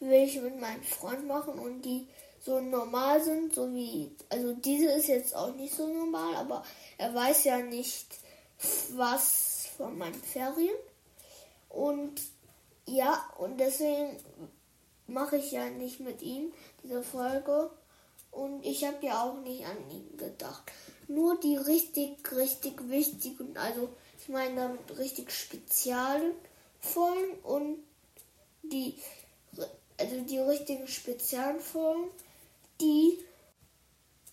will 0.00 0.24
ich 0.24 0.40
mit 0.40 0.60
meinem 0.60 0.82
Freund 0.82 1.26
machen 1.26 1.58
und 1.58 1.82
die 1.82 2.06
so 2.40 2.60
normal 2.60 3.22
sind, 3.22 3.54
so 3.54 3.72
wie, 3.72 4.14
also 4.28 4.52
diese 4.52 4.90
ist 4.90 5.08
jetzt 5.08 5.34
auch 5.34 5.54
nicht 5.54 5.74
so 5.74 5.86
normal, 5.86 6.36
aber 6.36 6.64
er 6.98 7.14
weiß 7.14 7.44
ja 7.44 7.58
nicht, 7.58 8.06
was 8.90 9.68
von 9.76 9.96
meinen 9.96 10.22
Ferien. 10.22 10.76
Und 11.70 12.20
ja, 12.86 13.24
und 13.38 13.58
deswegen 13.58 14.16
mache 15.06 15.36
ich 15.36 15.52
ja 15.52 15.68
nicht 15.70 16.00
mit 16.00 16.22
ihm 16.22 16.52
diese 16.82 17.02
Folge. 17.02 17.70
Und 18.30 18.64
ich 18.64 18.84
habe 18.84 19.04
ja 19.06 19.22
auch 19.22 19.40
nicht 19.42 19.64
an 19.64 19.90
ihn 19.90 20.16
gedacht. 20.16 20.72
Nur 21.06 21.38
die 21.38 21.56
richtig, 21.56 22.16
richtig 22.32 22.88
wichtigen, 22.88 23.56
also 23.56 23.90
ich 24.20 24.28
meine 24.28 24.56
damit 24.56 24.98
richtig 24.98 25.30
speziellen 25.30 26.32
Folgen 26.80 27.38
und 27.42 27.78
die, 28.62 28.98
also 29.98 30.20
die 30.22 30.38
richtigen 30.38 30.88
speziellen 30.88 31.60
Folgen 31.60 32.10
die, 32.80 33.18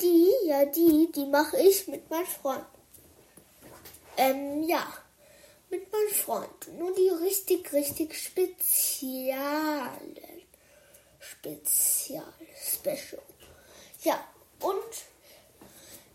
die, 0.02 0.30
ja, 0.46 0.66
die, 0.66 1.12
die 1.14 1.26
mache 1.26 1.58
ich 1.58 1.88
mit 1.88 2.10
meinem 2.10 2.26
Freund. 2.26 2.66
Ähm, 4.18 4.64
ja, 4.64 4.86
mit 5.72 5.92
meinem 5.92 6.10
Freund. 6.14 6.68
Nur 6.78 6.94
die 6.94 7.10
richtig, 7.10 7.72
richtig 7.74 8.16
spezialen. 8.16 9.40
Spezial, 11.20 12.34
special. 12.56 13.22
Ja, 14.04 14.20
und 14.60 14.84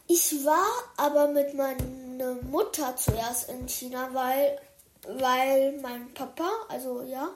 Ich 0.08 0.44
war 0.44 0.68
aber 0.96 1.26
mit 1.28 1.54
meiner 1.54 2.34
Mutter 2.42 2.94
zuerst 2.96 3.48
in 3.48 3.68
China, 3.68 4.08
weil, 4.12 4.60
weil 5.02 5.78
mein 5.80 6.14
Papa, 6.14 6.48
also 6.68 7.02
ja, 7.02 7.30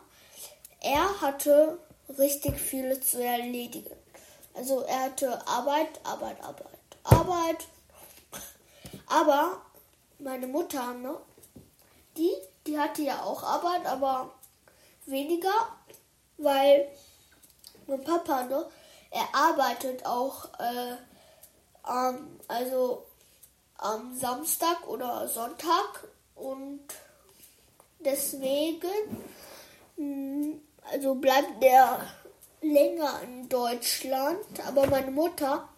er 0.80 1.20
hatte 1.20 1.78
richtig 2.16 2.58
viele 2.60 3.00
zu 3.00 3.22
erledigen. 3.22 3.90
Also 4.54 4.82
er 4.82 5.00
hatte 5.04 5.46
Arbeit, 5.48 6.00
Arbeit, 6.04 6.40
Arbeit, 6.42 6.78
Arbeit. 7.02 7.66
Aber 9.08 9.62
meine 10.20 10.46
Mutter, 10.46 10.94
ne, 10.94 11.16
die, 12.20 12.36
die 12.66 12.78
hatte 12.78 13.02
ja 13.02 13.22
auch 13.22 13.42
Arbeit, 13.42 13.86
aber 13.86 14.30
weniger, 15.06 15.52
weil 16.36 16.88
mein 17.86 18.04
Papa, 18.04 18.44
ne, 18.44 18.66
er 19.10 19.28
arbeitet 19.32 20.04
auch, 20.04 20.44
äh, 20.58 20.96
ähm, 21.88 22.40
also 22.46 23.06
am 23.78 24.14
Samstag 24.14 24.86
oder 24.86 25.26
Sonntag 25.28 26.06
und 26.34 26.80
deswegen, 27.98 29.24
hm, 29.96 30.60
also 30.90 31.14
bleibt 31.14 31.62
der 31.62 32.00
länger 32.60 33.22
in 33.22 33.48
Deutschland, 33.48 34.44
aber 34.66 34.86
meine 34.86 35.10
Mutter, 35.10 35.68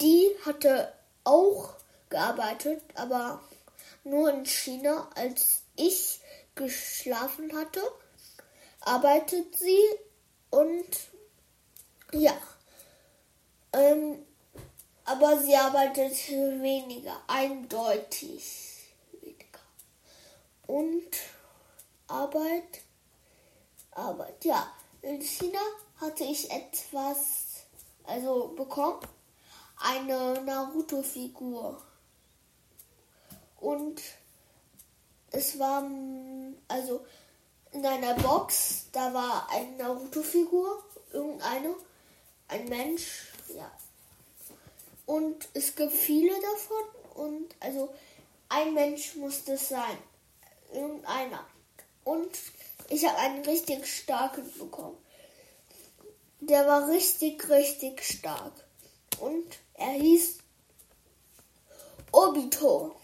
die 0.00 0.30
hatte 0.44 0.92
auch 1.24 1.70
gearbeitet, 2.10 2.82
aber 2.94 3.40
nur 4.06 4.30
in 4.30 4.46
China, 4.46 5.10
als 5.14 5.62
ich 5.74 6.20
geschlafen 6.54 7.54
hatte, 7.54 7.82
arbeitet 8.80 9.56
sie 9.56 9.82
und 10.50 10.86
ja, 12.12 12.36
ähm, 13.72 14.24
aber 15.04 15.38
sie 15.40 15.56
arbeitet 15.56 16.28
weniger, 16.28 17.20
eindeutig 17.26 18.94
weniger. 19.12 19.60
Und 20.66 21.10
Arbeit, 22.08 22.82
Arbeit, 23.90 24.44
ja. 24.44 24.72
In 25.02 25.20
China 25.20 25.60
hatte 26.00 26.24
ich 26.24 26.50
etwas, 26.50 27.66
also 28.04 28.48
bekommen, 28.48 29.00
eine 29.78 30.42
Naruto-Figur. 30.42 31.82
Und 33.60 34.00
es 35.30 35.58
war, 35.58 35.88
also 36.68 37.04
in 37.72 37.84
einer 37.84 38.14
Box, 38.14 38.86
da 38.92 39.12
war 39.12 39.48
eine 39.50 39.76
Naruto-Figur, 39.76 40.82
irgendeine, 41.12 41.74
ein 42.48 42.68
Mensch, 42.68 43.32
ja. 43.54 43.70
Und 45.04 45.48
es 45.54 45.74
gibt 45.74 45.92
viele 45.92 46.34
davon 46.40 47.26
und 47.26 47.54
also 47.60 47.94
ein 48.48 48.74
Mensch 48.74 49.14
musste 49.16 49.52
es 49.52 49.68
sein, 49.68 49.98
irgendeiner. 50.72 51.46
Und 52.04 52.30
ich 52.88 53.06
habe 53.06 53.18
einen 53.18 53.44
richtig 53.44 53.86
starken 53.86 54.50
bekommen. 54.58 54.96
Der 56.40 56.66
war 56.66 56.88
richtig, 56.88 57.48
richtig 57.48 58.02
stark. 58.04 58.52
Und 59.18 59.46
er 59.74 59.92
hieß 59.92 60.38
Obito. 62.12 62.95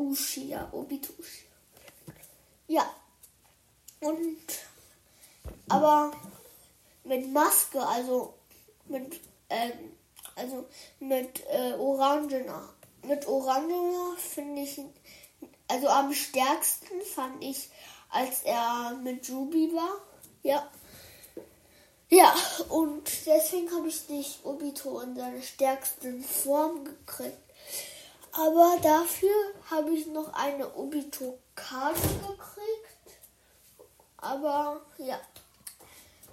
Ushia, 0.00 0.68
Obito. 0.72 1.12
Ja. 2.66 2.88
Und 4.00 4.38
aber 5.68 6.12
mit 7.04 7.32
Maske, 7.32 7.86
also 7.86 8.34
mit 8.86 9.20
ähm, 9.50 9.96
also 10.36 10.66
mit 11.00 11.44
äh, 11.48 11.74
Orangener. 11.74 12.68
Mit 13.02 13.26
Orangener 13.26 14.16
finde 14.16 14.62
ich, 14.62 14.80
also 15.68 15.88
am 15.88 16.12
stärksten 16.12 17.00
fand 17.02 17.42
ich, 17.42 17.70
als 18.08 18.42
er 18.42 18.98
mit 19.02 19.28
Ruby 19.30 19.72
war. 19.74 20.00
Ja. 20.42 20.70
Ja, 22.08 22.34
und 22.70 23.08
deswegen 23.26 23.70
habe 23.70 23.88
ich 23.88 24.08
nicht 24.08 24.44
Obito 24.44 24.98
in 25.00 25.14
seiner 25.14 25.42
stärksten 25.42 26.24
Form 26.24 26.84
gekriegt. 26.84 27.38
Aber 28.32 28.78
dafür 28.82 29.34
habe 29.70 29.90
ich 29.90 30.06
noch 30.06 30.32
eine 30.34 30.74
Obito-Karte 30.74 32.08
gekriegt. 32.26 33.18
Aber 34.18 34.80
ja. 34.98 35.20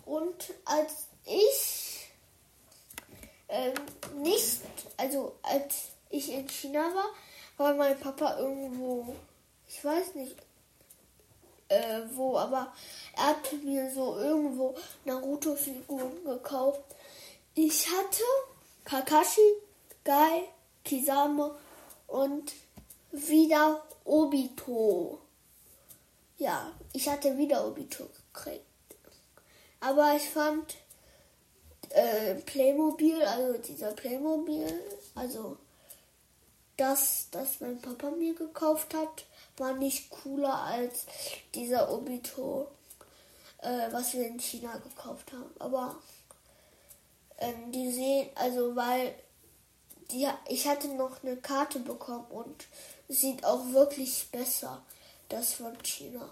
Und 0.06 0.54
als 0.66 1.08
ich 1.26 2.10
ähm, 3.50 3.74
nicht, 4.16 4.62
also 4.98 5.36
als 5.42 5.90
ich 6.10 6.32
in 6.32 6.48
China 6.48 6.82
war, 6.94 7.10
war 7.58 7.74
mein 7.74 8.00
Papa 8.00 8.38
irgendwo, 8.38 9.16
ich 9.68 9.84
weiß 9.84 10.16
nicht, 10.16 10.36
äh, 11.70 12.02
wo, 12.14 12.38
aber 12.38 12.74
er 13.16 13.28
hat 13.28 13.54
mir 13.64 13.92
so 13.92 14.18
irgendwo 14.18 14.76
Naruto-Figuren 15.06 16.24
gekauft. 16.24 16.82
Ich 17.56 17.88
hatte 17.88 18.24
Kakashi, 18.86 19.42
Gai, 20.04 20.44
Kisame 20.86 21.58
und 22.08 22.54
wieder 23.12 23.84
Obito. 24.04 25.20
Ja, 26.38 26.72
ich 26.94 27.08
hatte 27.10 27.38
wieder 27.38 27.68
Obito 27.68 28.08
gekriegt. 28.34 28.64
Aber 29.80 30.16
ich 30.16 30.30
fand 30.30 30.76
äh, 31.90 32.36
Playmobil, 32.36 33.22
also 33.22 33.58
dieser 33.60 33.92
Playmobil, 33.92 34.68
also 35.16 35.58
das, 36.78 37.28
das 37.32 37.60
mein 37.60 37.82
Papa 37.82 38.12
mir 38.12 38.36
gekauft 38.36 38.94
hat, 38.94 39.26
war 39.58 39.74
nicht 39.74 40.10
cooler 40.10 40.62
als 40.62 41.06
dieser 41.56 41.92
Obito, 41.92 42.68
äh, 43.60 43.92
was 43.92 44.14
wir 44.14 44.28
in 44.28 44.40
China 44.40 44.78
gekauft 44.78 45.32
haben. 45.34 45.52
Aber 45.60 45.96
ähm, 47.40 47.72
die 47.72 47.92
sehen, 47.92 48.30
also 48.36 48.76
weil 48.76 49.16
die, 50.12 50.28
ich 50.48 50.68
hatte 50.68 50.88
noch 50.90 51.24
eine 51.24 51.38
Karte 51.38 51.80
bekommen 51.80 52.26
und 52.30 52.68
sieht 53.08 53.44
auch 53.44 53.72
wirklich 53.72 54.30
besser, 54.32 54.84
das 55.30 55.54
von 55.54 55.78
China. 55.84 56.30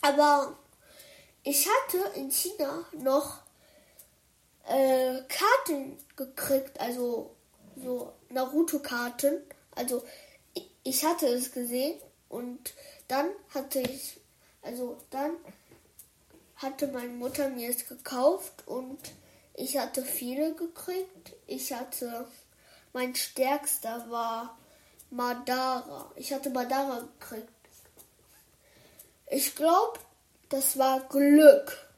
Aber 0.00 0.56
ich 1.42 1.66
hatte 1.68 2.18
in 2.18 2.30
China 2.30 2.84
noch 2.98 3.40
äh, 4.66 5.20
Karten 5.28 5.96
gekriegt, 6.16 6.80
also 6.80 7.34
so 7.76 8.12
Naruto-Karten. 8.30 9.42
Also 9.74 10.02
ich 10.82 11.04
hatte 11.04 11.26
es 11.26 11.52
gesehen 11.52 12.00
und 12.28 12.74
dann 13.08 13.28
hatte 13.54 13.80
ich, 13.80 14.18
also 14.62 14.96
dann 15.10 15.32
hatte 16.56 16.88
meine 16.88 17.12
Mutter 17.12 17.48
mir 17.50 17.70
es 17.70 17.86
gekauft 17.86 18.66
und 18.66 18.98
ich 19.56 19.76
hatte 19.78 20.04
viele 20.04 20.54
gekriegt. 20.54 21.32
Ich 21.46 21.72
hatte, 21.72 22.26
mein 22.92 23.14
stärkster 23.14 24.04
war 24.10 24.56
Madara. 25.10 26.10
Ich 26.16 26.32
hatte 26.32 26.50
Madara 26.50 27.00
gekriegt. 27.18 27.48
Ich 29.28 29.54
glaube, 29.56 29.98
das 30.50 30.78
war 30.78 31.00
Glück. 31.08 31.88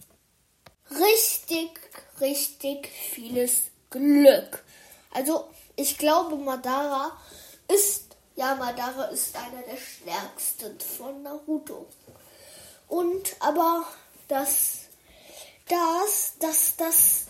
Richtig, 0.91 1.79
richtig 2.21 2.89
vieles 3.13 3.65
Glück. 3.91 4.65
Also, 5.11 5.51
ich 5.77 5.99
glaube, 5.99 6.37
Madara 6.37 7.13
ist 7.69 8.09
ja, 8.39 8.55
Madara 8.55 9.07
ist 9.07 9.35
einer 9.37 9.63
der 9.63 9.77
stärksten 9.77 10.79
von 10.79 11.25
Naruto. 11.25 11.87
Und 12.87 13.35
aber 13.41 13.85
das, 14.29 14.83
das, 15.69 16.35
das, 16.39 16.77
das, 16.77 17.27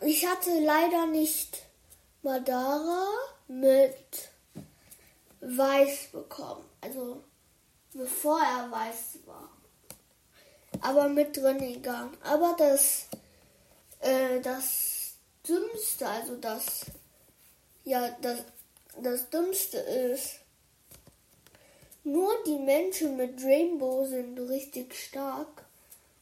ich 0.00 0.26
hatte 0.26 0.50
leider 0.60 1.06
nicht 1.06 1.62
Madara 2.22 3.06
mit 3.48 4.30
Weiß 5.40 6.08
bekommen. 6.12 6.64
Also 6.80 7.22
bevor 7.94 8.40
er 8.40 8.70
weiß 8.70 9.18
war. 9.26 9.50
Aber 10.80 11.08
mit 11.08 11.36
Renegan. 11.38 12.16
Aber 12.22 12.54
das, 12.58 13.06
äh, 14.00 14.40
das 14.40 15.14
Dümmste, 15.46 16.06
also 16.06 16.36
das, 16.36 16.86
ja, 17.84 18.10
das, 18.20 18.44
das 19.02 19.30
Dümmste 19.30 19.78
ist, 19.78 20.40
nur 22.04 22.32
die 22.46 22.58
Menschen 22.58 23.16
mit 23.16 23.42
Rainbow 23.42 24.06
sind 24.06 24.38
richtig 24.38 24.94
stark. 24.94 25.64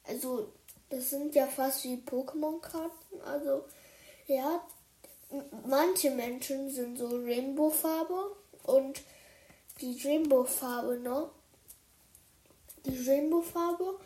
Also, 0.05 0.53
das 0.91 1.11
sind 1.11 1.35
ja 1.35 1.47
fast 1.47 1.85
wie 1.85 1.97
Pokémon-Karten. 1.97 3.21
Also, 3.25 3.65
ja, 4.27 4.61
manche 5.67 6.11
Menschen 6.11 6.71
sind 6.71 6.99
so 6.99 7.09
Rainbow-Farbe 7.09 8.37
und 8.65 9.03
die 9.81 10.01
Rainbow-Farbe, 10.03 10.99
ne? 10.99 11.31
Die 12.85 13.09
Rainbow-Farbe 13.09 13.99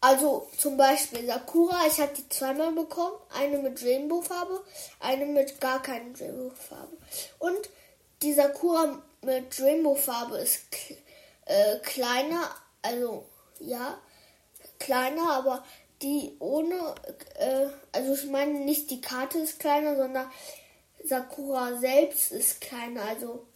Also 0.00 0.48
zum 0.58 0.76
Beispiel 0.76 1.26
Sakura, 1.26 1.86
ich 1.86 2.00
habe 2.00 2.12
die 2.16 2.28
zweimal 2.28 2.72
bekommen. 2.72 3.16
Eine 3.30 3.58
mit 3.58 3.82
Rainbow-Farbe, 3.82 4.62
eine 5.00 5.26
mit 5.26 5.60
gar 5.60 5.80
keiner 5.80 6.18
Rainbow-Farbe. 6.18 6.96
Und 7.38 7.70
die 8.20 8.32
Sakura 8.32 9.00
mit 9.22 9.60
Rainbow-Farbe 9.60 10.38
ist 10.38 10.62
äh, 11.46 11.78
kleiner, 11.78 12.50
also 12.82 13.24
ja, 13.60 13.96
kleiner, 14.82 15.30
aber 15.30 15.64
die 16.02 16.36
ohne, 16.40 16.94
äh, 17.38 17.68
also 17.92 18.14
ich 18.14 18.26
meine 18.26 18.58
nicht 18.60 18.90
die 18.90 19.00
Karte 19.00 19.38
ist 19.38 19.60
kleiner, 19.60 19.96
sondern 19.96 20.30
Sakura 21.04 21.78
selbst 21.78 22.32
ist 22.32 22.60
kleiner, 22.60 23.04
also 23.04 23.46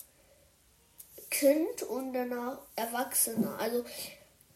Kind 1.30 1.82
und 1.82 2.12
danach 2.12 2.58
Erwachsener. 2.76 3.58
Also 3.58 3.84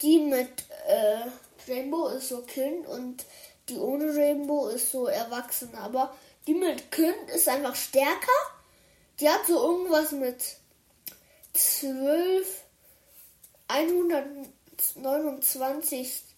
die 0.01 0.21
mit 0.21 0.65
äh, 0.87 1.25
Rainbow 1.69 2.07
ist 2.09 2.29
so 2.29 2.43
Kind 2.43 2.87
und 2.87 3.27
die 3.69 3.79
ohne 3.79 4.15
Rainbow 4.15 4.69
ist 4.69 4.93
so 4.93 5.07
Erwachsener. 5.07 5.81
Aber 5.81 6.15
die 6.47 6.55
mit 6.55 6.93
Kind 6.93 7.29
ist 7.35 7.49
einfach 7.49 7.75
stärker. 7.75 8.31
Die 9.19 9.29
hat 9.29 9.45
so 9.47 9.61
irgendwas 9.61 10.13
mit 10.13 10.37
12, 11.53 12.63
129 13.69 16.30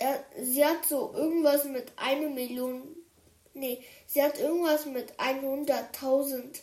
er, 0.00 0.24
sie 0.42 0.64
hat 0.64 0.86
so 0.86 1.12
irgendwas 1.14 1.64
mit 1.64 1.92
einer 1.96 2.30
Million. 2.30 2.82
Nee, 3.52 3.84
sie 4.06 4.22
hat 4.22 4.38
irgendwas 4.38 4.86
mit 4.86 5.12
100.000 5.18 6.58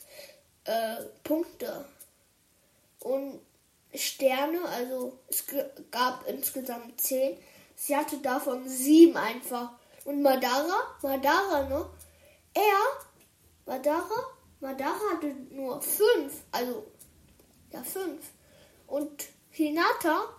äh, 0.65 0.95
Punkte. 1.23 1.85
Und 2.99 3.39
Sterne, 3.93 4.59
also 4.69 5.19
es 5.27 5.45
gab 5.91 6.27
insgesamt 6.27 6.99
10. 6.99 7.38
Sie 7.75 7.95
hatte 7.95 8.17
davon 8.17 8.67
7 8.67 9.15
einfach. 9.15 9.71
Und 10.03 10.23
Madara, 10.23 10.97
Madara, 11.03 11.69
ne? 11.69 11.89
Er, 12.55 12.83
Madara, 13.67 14.33
Madara 14.59 14.99
hatte 15.13 15.27
nur 15.51 15.79
5. 15.79 16.33
Also, 16.51 16.88
ja, 17.71 17.83
5. 17.83 18.19
Und 18.88 19.25
Hinata 19.51 20.36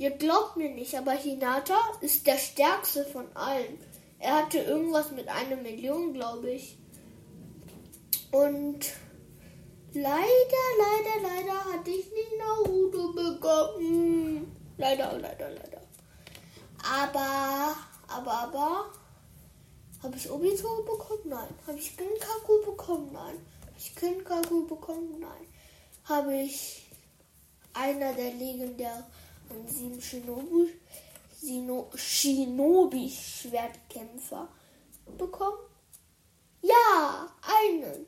Ihr 0.00 0.12
glaubt 0.12 0.56
mir 0.56 0.70
nicht, 0.70 0.96
aber 0.96 1.12
Hinata 1.12 1.78
ist 2.00 2.26
der 2.26 2.38
stärkste 2.38 3.04
von 3.04 3.26
allen. 3.36 3.78
Er 4.18 4.36
hatte 4.36 4.56
irgendwas 4.56 5.10
mit 5.10 5.28
einer 5.28 5.56
Million, 5.56 6.14
glaube 6.14 6.52
ich. 6.52 6.78
Und 8.30 8.78
leider, 9.92 10.64
leider, 10.78 11.22
leider 11.22 11.64
hatte 11.66 11.90
ich 11.90 12.10
nicht 12.12 12.32
Naruto 12.38 13.12
bekommen. 13.12 14.56
Leider, 14.78 15.18
leider, 15.18 15.50
leider. 15.50 15.82
Aber, 16.82 17.76
aber, 18.08 18.32
aber, 18.32 18.92
habe 20.02 20.16
ich 20.16 20.30
Obito 20.30 20.82
bekommen? 20.82 21.24
Nein. 21.26 21.54
Habe 21.66 21.78
ich 21.78 21.94
Kinkaku 21.94 22.64
bekommen? 22.64 23.10
Nein. 23.12 23.36
Habe 23.66 23.76
ich 23.76 23.94
Kinkaku 23.94 24.66
bekommen? 24.66 25.20
Nein. 25.20 25.46
Habe 26.04 26.34
ich 26.36 26.90
einer 27.74 28.14
der 28.14 28.32
legendären 28.32 29.04
und 29.50 29.70
sieben 29.70 30.00
Shinobi, 30.00 30.72
Shinobi 31.96 33.10
Schwertkämpfer 33.10 34.48
bekommen? 35.18 35.58
Ja, 36.62 37.32
einen. 37.42 38.06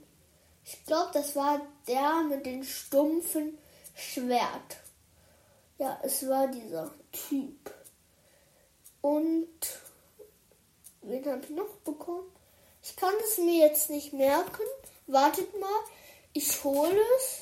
Ich 0.64 0.84
glaube, 0.84 1.10
das 1.12 1.34
war 1.34 1.60
der 1.86 2.22
mit 2.28 2.46
dem 2.46 2.62
stumpfen 2.62 3.58
Schwert. 3.94 4.76
Ja, 5.78 5.98
es 6.02 6.28
war 6.28 6.46
dieser 6.48 6.92
Typ. 7.10 7.74
Und 9.00 9.48
wen 11.02 11.26
habe 11.26 11.42
ich 11.42 11.50
noch 11.50 11.74
bekommen? 11.84 12.30
Ich 12.82 12.94
kann 12.96 13.14
es 13.24 13.38
mir 13.38 13.66
jetzt 13.66 13.90
nicht 13.90 14.12
merken. 14.12 14.62
Wartet 15.06 15.58
mal, 15.60 15.80
ich 16.32 16.62
hole 16.62 17.00
es. 17.18 17.40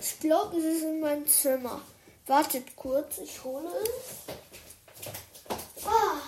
Ich 0.00 0.20
glaube, 0.20 0.56
es 0.56 0.64
ist 0.64 0.82
in 0.82 1.00
meinem 1.00 1.26
Zimmer. 1.26 1.80
Wartet 2.28 2.74
kurz, 2.74 3.18
ich 3.18 3.44
hole 3.44 3.68
es. 3.68 4.34
Ah. 5.86 6.20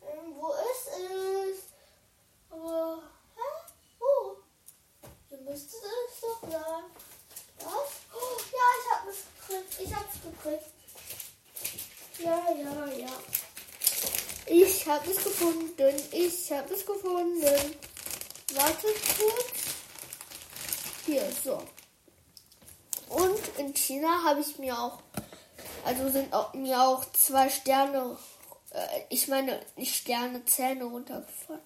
Ähm, 0.00 0.34
wo 0.34 0.48
ist 0.48 0.88
es? 0.88 1.58
Aber, 2.48 3.02
hä? 3.36 3.48
Wo? 3.98 4.36
Hier 5.28 5.38
müsste 5.40 5.76
es 5.76 6.20
doch 6.22 6.40
sein. 6.40 6.84
Das? 7.58 7.68
Oh, 8.14 8.40
ja, 8.50 8.66
ich 8.80 8.88
hab 8.92 9.08
es 9.08 9.18
gekriegt. 9.46 9.72
Ich 9.80 9.94
hab's 9.94 10.16
gekriegt. 10.22 10.72
Ja, 12.18 12.50
ja, 12.50 12.86
ja. 12.96 13.12
Ich 14.46 14.88
hab 14.88 15.06
es 15.06 15.22
gefunden. 15.22 16.02
Ich 16.12 16.50
hab 16.50 16.70
es 16.70 16.86
gefunden. 16.86 17.76
Wartet 18.54 18.96
kurz. 19.18 19.52
Hier, 21.04 21.30
so. 21.44 21.62
Und 23.08 23.40
in 23.58 23.74
China 23.74 24.22
habe 24.24 24.40
ich 24.40 24.58
mir 24.58 24.78
auch, 24.78 24.98
also 25.84 26.08
sind 26.10 26.32
auch, 26.32 26.54
mir 26.54 26.80
auch 26.80 27.04
zwei 27.12 27.48
Sterne, 27.48 28.16
äh, 28.70 29.00
ich 29.10 29.28
meine 29.28 29.60
nicht 29.76 29.94
Sterne, 29.94 30.44
Zähne 30.44 30.84
runtergefallen. 30.84 31.60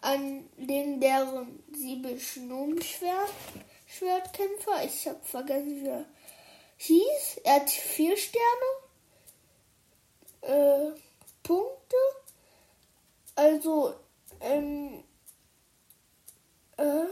An 0.00 0.48
den 0.58 1.00
deren 1.00 1.62
sieben 1.72 2.20
Schwertkämpfer. 2.20 4.84
Ich 4.84 5.08
habe 5.08 5.20
vergessen, 5.22 5.82
wie 5.82 5.88
er 5.88 6.04
hieß. 6.76 7.40
Er 7.44 7.54
hat 7.54 7.70
vier 7.70 8.16
Sterne. 8.16 8.44
Äh, 10.42 10.90
Punkte. 11.42 11.96
Also, 13.34 13.94
ähm, 14.40 15.04
äh, 16.76 17.06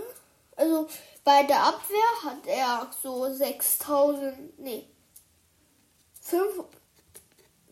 also 0.57 0.88
bei 1.25 1.45
der 1.45 1.62
Abwehr 1.62 2.25
hat 2.25 2.47
er 2.47 2.91
so 3.03 3.33
6000, 3.33 4.59
nee, 4.59 4.87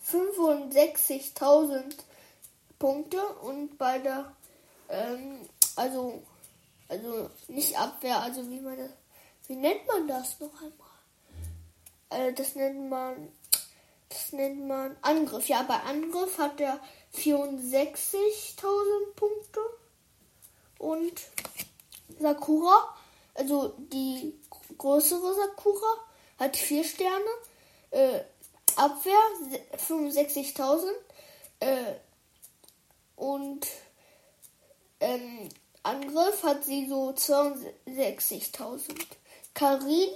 65.000 0.05 1.95
Punkte 2.79 3.23
und 3.43 3.77
bei 3.77 3.99
der, 3.99 4.35
ähm, 4.89 5.47
also, 5.77 6.23
also 6.89 7.29
nicht 7.49 7.79
Abwehr, 7.79 8.23
also 8.23 8.49
wie 8.49 8.61
man 8.61 8.77
das, 8.77 8.91
wie 9.47 9.57
nennt 9.57 9.87
man 9.87 10.09
das 10.09 10.41
noch 10.41 10.63
einmal? 10.63 10.89
Äh, 12.11 12.33
das 12.33 12.55
nennt 12.55 12.89
man, 12.89 13.31
das 14.09 14.33
nennt 14.33 14.67
man 14.67 14.97
Angriff. 15.03 15.49
Ja, 15.49 15.63
bei 15.63 15.79
Angriff 15.81 16.39
hat 16.39 16.59
er 16.61 16.81
64.000 17.15 19.15
Punkte 19.15 19.61
und 20.79 21.21
Sakura 22.19 22.97
also 23.41 23.75
die 23.79 24.39
größere 24.77 25.35
Sakura 25.35 25.97
hat 26.39 26.57
vier 26.57 26.85
Sterne, 26.85 27.25
äh, 27.91 28.21
Abwehr 28.77 29.19
65.000 29.77 30.93
äh, 31.61 31.95
und 33.17 33.67
ähm, 35.01 35.49
Angriff 35.83 36.43
hat 36.43 36.65
sie 36.65 36.87
so 36.89 37.11
62.000. 37.11 39.07
Karin 39.55 40.11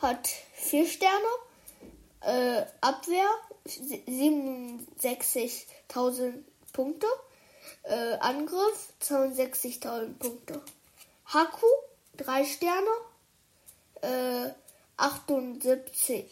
hat 0.00 0.28
vier 0.54 0.86
Sterne, 0.86 1.28
äh, 2.22 2.64
Abwehr 2.80 3.28
67.000 3.66 6.42
Punkte, 6.72 7.06
äh, 7.82 8.14
Angriff 8.20 8.94
62.000 9.02 10.14
Punkte. 10.18 10.62
Haku 11.26 11.66
drei 12.16 12.44
Sterne, 12.44 12.90
äh, 14.00 14.50
78, 14.96 16.30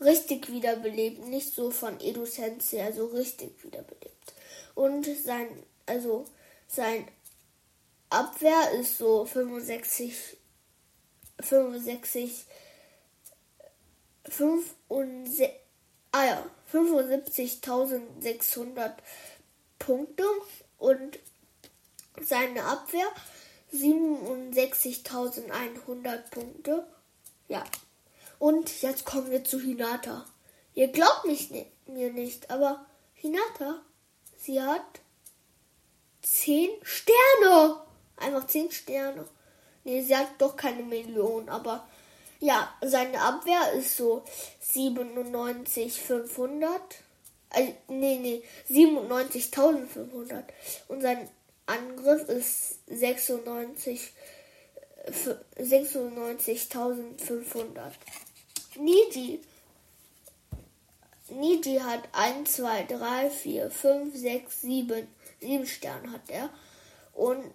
richtig 0.00 0.50
wiederbelebt, 0.50 1.26
nicht 1.26 1.54
so 1.54 1.70
von 1.70 2.00
Edu 2.00 2.26
Sensei, 2.26 2.84
also 2.84 3.06
richtig 3.06 3.62
wiederbelebt. 3.62 4.34
Und 4.74 5.06
sein, 5.24 5.46
also 5.86 6.24
sein 6.66 7.06
Abwehr 8.10 8.72
ist 8.72 8.98
so 8.98 9.24
65, 9.24 10.36
65, 11.40 12.44
65, 14.24 15.50
ah 16.12 16.24
ja, 16.24 16.44
75.600 16.72 18.92
Punkte 19.78 20.24
und 20.78 21.18
seine 22.20 22.64
Abwehr 22.64 23.06
67.100 23.72 26.30
Punkte. 26.30 26.86
Ja. 27.48 27.64
Und 28.38 28.82
jetzt 28.82 29.04
kommen 29.04 29.30
wir 29.30 29.44
zu 29.44 29.60
Hinata. 29.60 30.24
Ihr 30.74 30.88
glaubt 30.88 31.26
mich, 31.26 31.50
mir 31.86 32.12
nicht, 32.12 32.50
aber 32.50 32.86
Hinata, 33.14 33.82
sie 34.36 34.60
hat 34.60 34.82
10 36.22 36.70
Sterne. 36.82 37.80
Einfach 38.16 38.46
10 38.46 38.72
Sterne. 38.72 39.28
Nee, 39.84 40.02
sie 40.02 40.16
hat 40.16 40.28
doch 40.38 40.56
keine 40.56 40.82
Million, 40.82 41.48
aber 41.48 41.86
ja, 42.40 42.74
seine 42.80 43.20
Abwehr 43.20 43.72
ist 43.72 43.96
so 43.96 44.24
97.500. 44.72 46.80
Also, 47.50 47.72
nee, 47.88 48.18
nee, 48.18 48.42
97.500. 48.68 50.44
Und 50.88 51.02
sein 51.02 51.28
Angriff 51.66 52.28
ist 52.28 52.78
96 52.86 54.12
96.500. 55.08 57.92
Niji. 58.76 59.40
Niji 61.28 61.80
hat 61.80 62.08
1, 62.12 62.56
2, 62.56 62.84
3, 62.84 63.30
4, 63.30 63.70
5, 63.70 64.16
6, 64.16 64.62
7. 64.62 65.08
7 65.40 65.66
Sterne 65.66 66.12
hat 66.12 66.30
er. 66.30 66.50
Und 67.14 67.52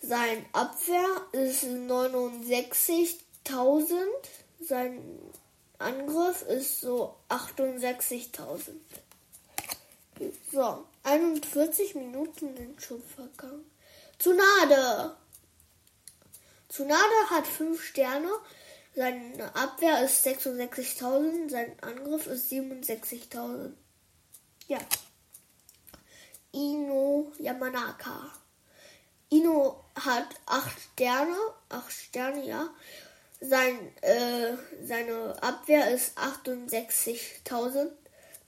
sein 0.00 0.44
Abwehr 0.52 1.06
ist 1.32 1.64
69.000. 1.64 3.94
Sein 4.60 5.02
Angriff 5.78 6.42
ist 6.42 6.80
so 6.80 7.14
68.000. 7.28 8.72
So, 10.52 10.86
41 11.04 11.94
Minuten 11.94 12.54
sind 12.56 12.82
schon 12.82 13.02
vergangen. 13.02 13.64
Tsunade! 14.18 15.16
Tsunade 16.68 17.30
hat 17.30 17.46
5 17.46 17.82
Sterne. 17.82 18.28
Seine 18.94 19.54
Abwehr 19.54 20.04
ist 20.04 20.26
66.000. 20.26 21.48
Sein 21.48 21.72
Angriff 21.80 22.26
ist 22.26 22.52
67.000. 22.52 23.72
Ja. 24.68 24.78
Ino 26.52 27.32
Yamanaka. 27.38 28.30
Ino 29.30 29.84
hat 29.94 30.28
8 30.46 30.80
Sterne. 30.92 31.36
8 31.70 31.92
Sterne, 31.92 32.44
ja. 32.44 32.68
Sein, 33.40 33.96
äh, 34.02 34.54
seine 34.84 35.42
Abwehr 35.42 35.90
ist 35.92 36.18
68.000 36.18 37.90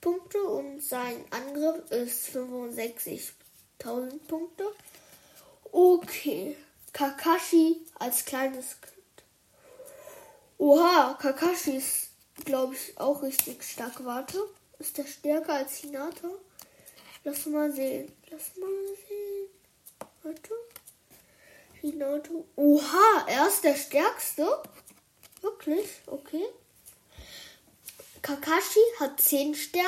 Punkte 0.03 0.43
und 0.43 0.81
sein 0.81 1.23
Angriff 1.29 1.89
ist 1.89 2.27
65.000 2.35 4.19
Punkte. 4.27 4.65
Okay. 5.71 6.57
Kakashi 6.91 7.85
als 7.99 8.25
kleines 8.25 8.81
Kind. 8.81 9.23
Oha, 10.57 11.17
Kakashi 11.21 11.77
ist, 11.77 12.09
glaube 12.43 12.75
ich, 12.75 12.99
auch 12.99 13.23
richtig 13.23 13.63
stark. 13.63 14.03
Warte, 14.03 14.37
ist 14.77 14.97
der 14.97 15.05
stärker 15.05 15.53
als 15.53 15.77
Hinata? 15.77 16.29
Lass 17.23 17.45
mal 17.45 17.71
sehen. 17.71 18.11
Lass 18.29 18.57
mal 18.57 18.69
sehen. 19.07 19.47
Warte. 20.23 20.53
Hinata. 21.79 22.33
Oha, 22.57 23.25
er 23.27 23.47
ist 23.47 23.63
der 23.63 23.75
stärkste. 23.75 24.61
Wirklich? 25.41 25.87
Okay. 26.07 26.45
Kakashi 28.23 28.79
hat 28.99 29.21
10 29.21 29.53
Sterne. 29.53 29.85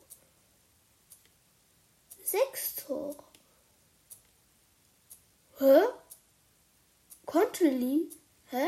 Sechs 2.23 2.75
Tore. 2.75 3.26
Hä? 5.59 5.81
Konnte 7.25 7.69
Lee? 7.69 8.09
Hä? 8.51 8.67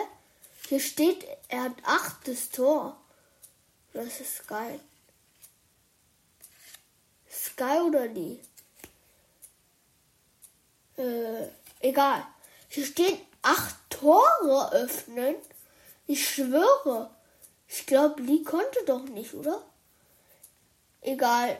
Hier 0.67 0.79
steht, 0.79 1.25
er 1.47 1.63
hat 1.63 1.77
achtes 1.83 2.49
Tor. 2.49 2.97
Das 3.93 4.19
ist 4.21 4.47
geil. 4.47 4.79
Sky 7.31 7.79
oder 7.85 8.07
Lee? 8.07 8.39
Äh, 10.97 11.47
egal. 11.79 12.25
Hier 12.67 12.85
steht 12.85 13.19
acht 13.41 13.75
Tore 13.89 14.71
öffnen. 14.73 15.35
Ich 16.07 16.27
schwöre. 16.27 17.09
Ich 17.67 17.85
glaube, 17.85 18.21
Lee 18.21 18.43
konnte 18.43 18.83
doch 18.85 19.03
nicht, 19.03 19.33
oder? 19.33 19.63
Egal. 21.01 21.57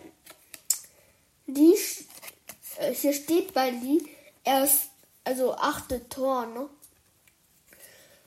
Lee, 1.46 1.76
äh, 2.78 2.94
hier 2.94 3.14
steht 3.14 3.54
bei 3.54 3.70
Lee 3.70 4.02
erst, 4.44 4.89
also 5.24 5.56
achte 5.56 6.08
Tor, 6.10 6.46
ne? 6.46 6.70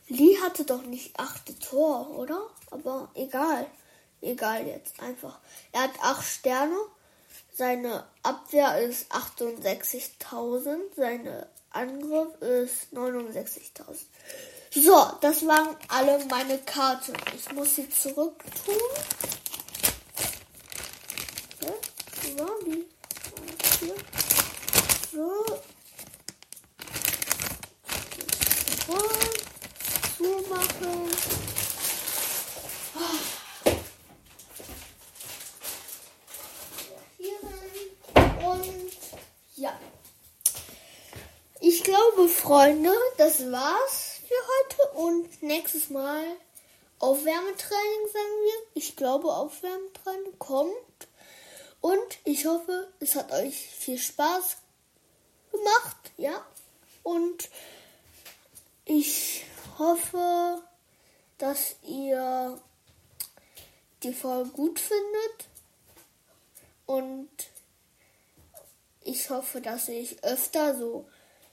Lee 0.08 0.36
hatte 0.42 0.64
doch 0.64 0.82
nicht 0.82 1.18
achte 1.18 1.58
Tor, 1.58 2.10
oder? 2.10 2.50
Aber 2.70 3.10
egal. 3.14 3.66
Egal 4.20 4.66
jetzt 4.66 5.00
einfach. 5.00 5.38
Er 5.72 5.82
hat 5.82 6.02
acht 6.02 6.24
Sterne. 6.24 6.76
Seine 7.54 8.04
Abwehr 8.22 8.78
ist 8.78 9.12
68.000. 9.12 10.78
Seine 10.96 11.48
Angriff 11.70 12.40
ist 12.40 12.92
69.000. 12.92 14.04
So, 14.74 15.18
das 15.20 15.46
waren 15.46 15.76
alle 15.88 16.24
meine 16.26 16.58
Karten. 16.58 17.14
Ich 17.34 17.52
muss 17.52 17.76
sie 17.76 17.88
zurück 17.90 18.42
tun. 18.64 18.74
Hier. 23.80 23.94
So. 25.12 25.62
Ja. 39.56 39.78
Ich 41.60 41.84
glaube, 41.84 42.28
Freunde, 42.28 42.92
das 43.16 43.50
war's 43.52 44.20
für 44.26 44.34
heute. 44.34 44.98
Und 44.98 45.42
nächstes 45.42 45.88
Mal 45.88 46.24
Aufwärmetraining, 46.98 48.06
sagen 48.12 48.42
wir. 48.42 48.54
Ich 48.74 48.96
glaube, 48.96 49.28
Aufwärmetraining 49.28 50.38
kommt. 50.38 50.72
Und 51.80 52.18
ich 52.24 52.46
hoffe, 52.46 52.92
es 52.98 53.14
hat 53.14 53.30
euch 53.30 53.56
viel 53.56 53.98
Spaß 53.98 54.56
gemacht. 55.52 56.12
Ja. 56.16 56.44
Und 57.04 57.50
ich 58.84 59.44
hoffe, 59.78 60.62
dass 61.38 61.76
ihr 61.82 62.60
die 64.02 64.14
Folge 64.14 64.50
gut 64.50 64.78
findet. 64.78 65.48
Und 66.86 67.30
ich 69.02 69.30
hoffe, 69.30 69.60
dass 69.60 69.88
ich 69.88 70.22
öfter 70.24 70.76
so 70.76 71.06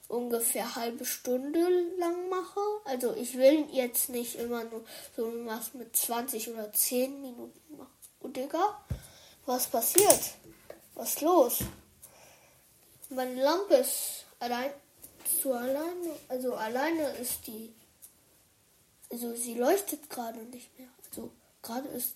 ungefähr 0.07 0.75
halbe 0.75 1.05
Stunde 1.05 1.59
lang 1.97 2.29
mache. 2.29 2.59
Also 2.85 3.15
ich 3.15 3.37
will 3.37 3.67
jetzt 3.71 4.09
nicht 4.09 4.35
immer 4.35 4.63
nur 4.65 4.83
so 5.15 5.31
was 5.45 5.73
mit 5.73 5.95
20 5.95 6.49
oder 6.49 6.73
10 6.73 7.21
Minuten 7.21 7.77
machen. 7.77 7.93
Und 8.19 8.35
Digga, 8.35 8.83
was 9.45 9.67
passiert? 9.67 10.19
Was 10.95 11.09
ist 11.09 11.21
los? 11.21 11.59
Meine 13.09 13.41
Lampe 13.41 13.75
ist 13.75 14.25
allein 14.39 14.71
zu 15.41 15.53
alleine. 15.53 16.15
Also 16.27 16.55
alleine 16.55 17.09
ist 17.17 17.47
die. 17.47 17.73
Also 19.11 19.35
sie 19.35 19.55
leuchtet 19.55 20.09
gerade 20.09 20.39
nicht 20.39 20.77
mehr. 20.77 20.89
Also 21.05 21.31
gerade 21.61 21.87
ist. 21.89 22.15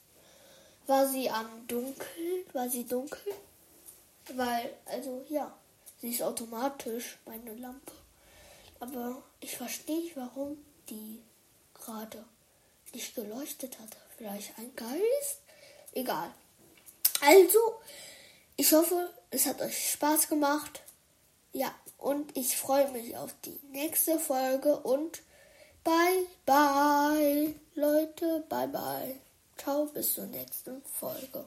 War 0.86 1.08
sie 1.08 1.30
am 1.30 1.66
Dunkel? 1.68 2.46
War 2.52 2.70
sie 2.70 2.84
dunkel? 2.84 3.34
Weil, 4.36 4.74
also 4.86 5.26
ja, 5.30 5.56
sie 6.02 6.10
ist 6.10 6.22
automatisch, 6.22 7.20
meine 7.26 7.54
Lampe. 7.56 7.94
Aber 8.80 9.24
ich 9.40 9.56
verstehe 9.56 10.02
nicht, 10.02 10.18
warum 10.18 10.58
die 10.90 11.22
gerade 11.74 12.26
nicht 12.94 13.16
geleuchtet 13.16 13.80
hat. 13.80 13.96
Vielleicht 14.18 14.58
ein 14.60 14.76
Geist? 14.76 15.40
Egal. 15.94 16.32
Also, 17.22 17.60
ich 18.58 18.72
hoffe, 18.74 19.10
es 19.32 19.46
hat 19.46 19.62
euch 19.62 19.92
Spaß 19.92 20.28
gemacht. 20.28 20.82
Ja, 21.54 21.74
und 21.98 22.36
ich 22.36 22.58
freue 22.58 22.92
mich 22.92 23.16
auf 23.16 23.34
die 23.46 23.60
nächste 23.72 24.20
Folge 24.20 24.78
und 24.80 25.22
bye 25.84 26.26
bye, 26.46 27.54
Leute, 27.76 28.44
bye 28.50 28.68
bye. 28.68 29.20
Ciao, 29.58 29.86
bis 29.86 30.16
zur 30.16 30.26
nächsten 30.28 30.82
Folge. 30.84 31.46